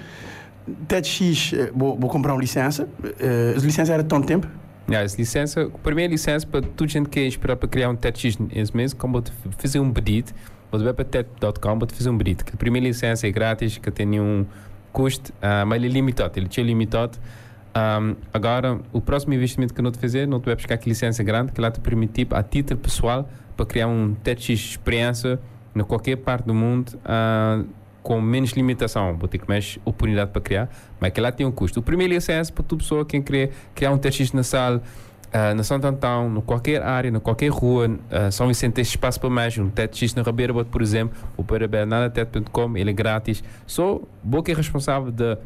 [0.88, 2.88] TEDx, uh, vou, vou comprar uma licença.
[3.04, 4.48] Uh, as licenças eram tanto tempo?
[4.90, 8.38] Yeah, essa licença, a primeira licença para toda gente que esperar para criar um TEDx
[8.54, 9.24] esse mês, como vou
[9.58, 10.34] fazer um pedido,
[10.72, 12.44] você vai para TED.com, vou fazer um pedido.
[12.44, 14.46] Que a primeira licença é grátis, que tem nenhum
[14.92, 17.18] custo, ah, mas ele é limitado, ele tinha limitado.
[17.76, 20.90] Um, agora, o próximo investimento que eu não te fazer, não te vai buscar aqui
[20.90, 25.40] licença grande, que lá te permite, a título pessoal, para criar um TEDx experiência
[25.76, 27.64] em qualquer parte do mundo, ah,
[28.04, 31.52] com menos limitação, vou ter que mais oportunidade para criar, mas que lá tem um
[31.52, 31.80] custo.
[31.80, 34.84] O primeiro licença para toda pessoa que quer criar um TEDx na sala,
[35.32, 39.20] ah, na Santo Antão, em qualquer área, em qualquer rua, uh, São Vicente tem espaço
[39.20, 43.44] para mais, um TEDx na Ribeira, por exemplo, o para bernardated.com, ele é grátis.
[44.22, 45.38] Boa que é responsável de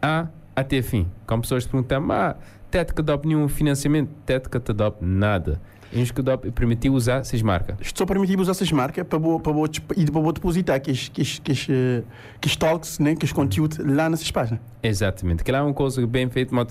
[0.00, 1.06] A até fim.
[1.26, 2.36] Como pessoas perguntam, mas
[2.70, 5.60] TED que dá nenhum financiamento, TED que te dá nada.
[5.94, 7.76] Nos que dá permitiu usar essas marcas.
[7.80, 9.66] Isto só permitiu usar essas marcas para vou, para vou,
[9.96, 12.02] e para vou depositar que os, eh,
[12.40, 14.60] que os talks, né, que os conteúdos lá nessas páginas.
[14.82, 15.44] Exatamente.
[15.44, 16.68] Que lá é uma coisa bem feita, mas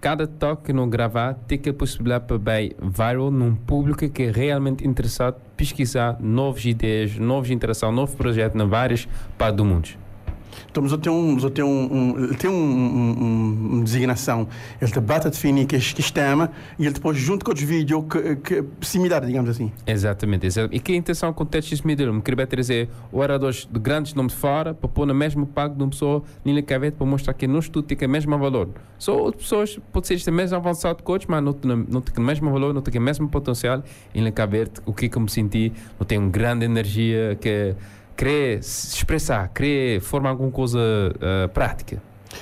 [0.00, 4.30] cada toque que não gravar tem que possibilidade para bem viral num público que é
[4.30, 10.05] realmente interessado pesquisar novas ideias, novas interações, novos projetos em várias partes do mundo.
[10.76, 14.46] Então, mas eu tenho um, eu tenho um, tem um, um, um, uma designação,
[14.78, 18.04] ele te bate a definir que, que tema e ele depois junto com os vídeos
[18.10, 19.72] que, que, similar, digamos assim.
[19.86, 20.76] Exatamente, exatamente.
[20.76, 21.48] E que a intenção com o
[21.86, 25.82] Middle me queria trazer oradores de grandes nomes fora para pôr na mesma pago de
[25.82, 28.68] uma pessoa Nina Cavete para mostrar que não estudo tem o mesmo valor.
[28.98, 32.26] Só outras pessoas pode ser este mesmo avançado outros, mas não tem, não tem o
[32.26, 33.82] mesmo valor, não tem o mesmo potencial.
[34.14, 37.74] E Nina Cavete, o que, que eu me senti, não tem uma grande energia que
[38.16, 42.00] querer se expressar, querer formar alguma coisa uh, prática.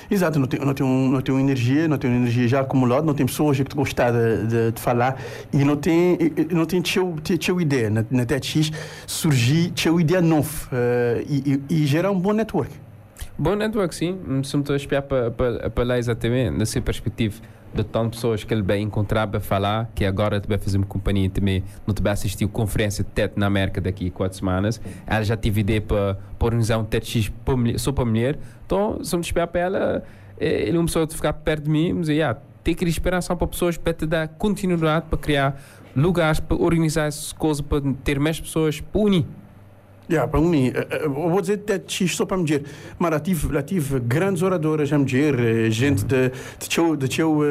[0.09, 3.25] Exato, não tem, não, um, não uma energia, não uma energia já acumulada, não tem
[3.25, 5.21] pessoas que gostam de, de, de, falar
[5.53, 6.17] e não tem,
[6.51, 8.71] não tem teu, teu ideia na, na TEDx
[9.07, 12.71] surgir teu ideia nova uh, e, e, e, gerar um bom network.
[13.37, 14.17] Bom network, sim.
[14.43, 17.35] Se me estou a espiar para, para, para lá exatamente, nessa perspectiva
[17.83, 21.29] de tantas pessoas que ele vai encontrar para falar, que agora vai fazer uma companhia
[21.29, 24.81] também, não vai assistir a conferência de TED na América daqui a quatro semanas.
[25.05, 27.31] Ela já teve ideia para, organizar um TEDx
[27.77, 28.37] só para mulher.
[28.65, 30.03] Então, se me esperar para ela,
[30.37, 33.47] ele é uma pessoa de ficar perto de mim, mas yeah, tem que inspiração para
[33.47, 35.61] pessoas para te dar continuidade, para criar
[35.95, 39.25] lugares, para organizar essas coisas, para ter mais pessoas para unir.
[40.07, 42.63] Ja, para mim, eh, eh, eu vou dizer até X só para me dizer,
[42.99, 46.29] mas lá tive, lá tive grandes oradoras a me dizer, eh, gente de,
[46.59, 47.41] de teu, de teu,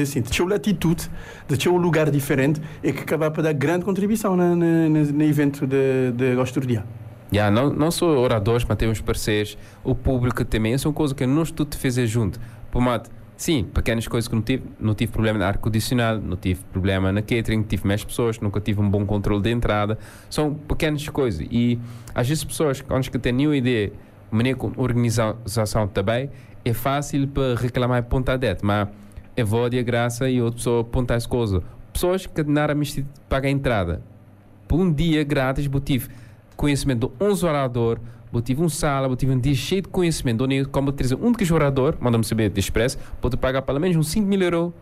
[0.00, 1.10] assim, de teu latitude,
[1.46, 5.66] de teu lugar diferente, e que acaba para dar grande contribuição no, no, no evento
[5.66, 6.84] de, de Gosto do Dia.
[7.32, 11.50] Yeah, não, não só oradores, mas temos parceiros, o público também, são coisas que nós
[11.50, 12.40] tudo fazer junto.
[13.36, 14.62] Sim, pequenas coisas que não tive.
[14.78, 18.80] Não tive problema na ar-condicionado, não tive problema na catering, tive mais pessoas, nunca tive
[18.80, 19.98] um bom controle de entrada.
[20.30, 21.46] São pequenas coisas.
[21.50, 21.78] E
[22.14, 22.80] às vezes pessoas
[23.10, 23.92] que têm nenhuma ideia,
[24.30, 26.30] maneira de organização também,
[26.64, 28.88] é fácil para reclamar pontadete, mas
[29.36, 31.60] é vó de graça e outra pessoa apontar as coisas.
[31.92, 32.80] Pessoas que não eram
[33.28, 34.02] pagar a entrada.
[34.66, 36.08] Por um dia grátis, eu tive
[36.56, 40.44] conhecimento de 11 oradores, eu tive um sala, eu tive um dia cheio de conhecimento,
[40.44, 44.08] onde como trazer um de orador, manda-me saber de expresso, pode pagar pelo menos uns
[44.08, 44.72] 5 mil euros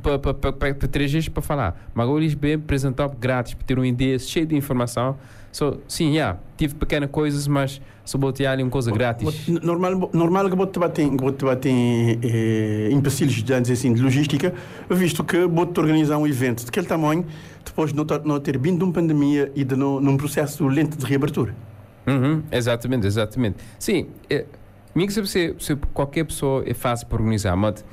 [0.00, 1.88] para três dias para falar.
[1.94, 5.16] Mas agora eles bem apresentar grátis, para ter uma ideia cheia de informação.
[5.50, 9.48] So, sim, yeah, tive pequenas coisas, mas só vou ter ali uma coisa grátis.
[9.48, 14.52] Normal, normal que você tem, que tem eh, empecilhos de, assim, de logística,
[14.90, 17.24] visto que você organizar um evento daquele tamanho,
[17.64, 21.06] depois de não, ter vindo de uma pandemia e de não, num processo lento de
[21.06, 21.54] reabertura.
[22.06, 23.56] Uhum, exatamente, exatamente.
[23.78, 24.44] Sim, é,
[24.94, 27.84] mim se, se qualquer pessoa é fácil para organizar, mas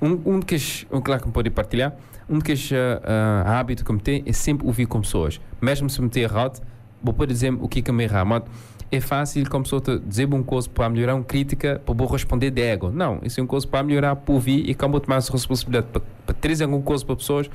[0.00, 0.56] um, um que
[0.90, 1.94] um claro que pode partilhar,
[2.28, 5.40] um que uh, uh, hábito que me tem é sempre ouvir com pessoas.
[5.60, 6.62] Mesmo se me ter errado,
[7.02, 8.42] vou poder dizer o que é que me errar, mas
[8.90, 12.62] é fácil como pessoa dizer uma coisa para melhorar uma crítica, para vou responder de
[12.62, 12.90] ego.
[12.90, 16.02] Não, isso é uma coisa para melhorar, para ouvir e como tomar essa responsabilidade para,
[16.24, 17.50] para trazer alguma coisa para pessoas.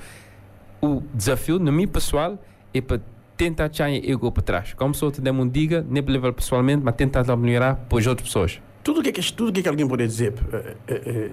[0.81, 2.37] O desafio, no mim pessoal,
[2.73, 2.99] é para
[3.41, 4.73] tenta achar ego para trás.
[4.75, 8.05] Como pessoa te der um diga, nem para levar pessoalmente, mas tenta melhorar para as
[8.05, 8.61] outras pessoas.
[8.83, 11.29] Tudo que, é que, tudo que, é que alguém pode dizer, é, é,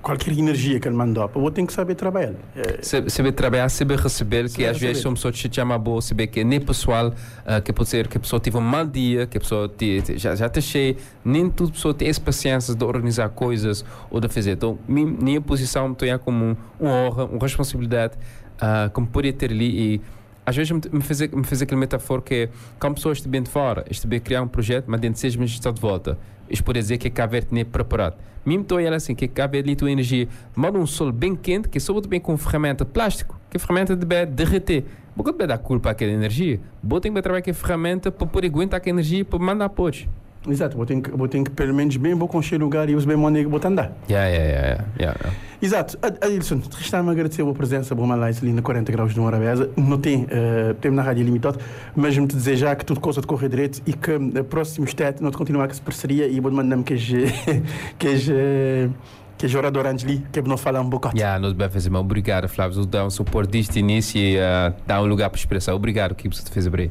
[0.00, 2.32] qualquer energia que ele mandou, eu tenho que saber trabalhar.
[2.80, 6.42] Saber trabalhar, saber receber, que às vezes são pessoas que te chamam boa, saber que
[6.42, 7.12] nem pessoal,
[7.66, 10.16] que pode ser que a pessoa teve um mau dia, que a pessoa te, te,
[10.16, 14.28] já, já está cheia, nem toda pessoa tem essa paciência de organizar coisas ou de
[14.28, 14.52] fazer.
[14.52, 18.14] Então, minha, minha posição, estou como uma honra, uma responsabilidade,
[18.56, 20.00] uh, como poder ter ali e
[20.50, 22.48] às vezes me fez, me fez aquele metáfora que é,
[22.78, 25.70] como pessoas estão de fora, estão criar um projeto, mas dentro de seis meses está
[25.70, 26.18] de volta.
[26.48, 28.16] Isto por dizer que Cabo Verde nem preparado.
[28.44, 31.78] Mesmo estou ela assim, que Cabo Verde tua energia, manda um sol bem quente, que
[31.78, 34.84] sobretudo bem com ferramenta de plástico, que a ferramenta de derreter.
[35.14, 36.58] Porque vai dar culpa àquela energia.
[36.82, 40.08] Vou ter que trabalhar com a ferramenta para poder aguentar aquela energia para mandar pôs.
[40.48, 42.94] Exato, vou ter que, vou ter que pelo menos bem vou conhecer o lugar e
[42.94, 43.92] os bem que vou andar.
[44.08, 45.36] Yeah, yeah, yeah, yeah, yeah.
[45.60, 45.98] Exato.
[46.02, 49.70] Adilson, resta-me agradecer a presença por mais ali na 40 graus de Morabeza.
[49.76, 51.58] Não tem, uh, temos na Rádio Limitado,
[51.94, 55.30] mas me desejar que tudo coisa de correr direito e que uh, próximo step não
[55.30, 56.96] te continuar com essa parceria e vou mandar-me que
[57.98, 58.88] que
[59.36, 61.16] que é orador Angeli, que não falar um bocado.
[61.16, 65.06] Yeah, nós bem fazer, obrigado, Flávio, dar um suporte deste início e uh, dar um
[65.06, 65.74] lugar para expressar.
[65.74, 66.90] Obrigado, que você fez abrir.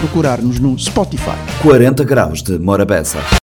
[0.01, 1.37] procurar-nos no Spotify.
[1.61, 3.19] 40 graus de Morabeza.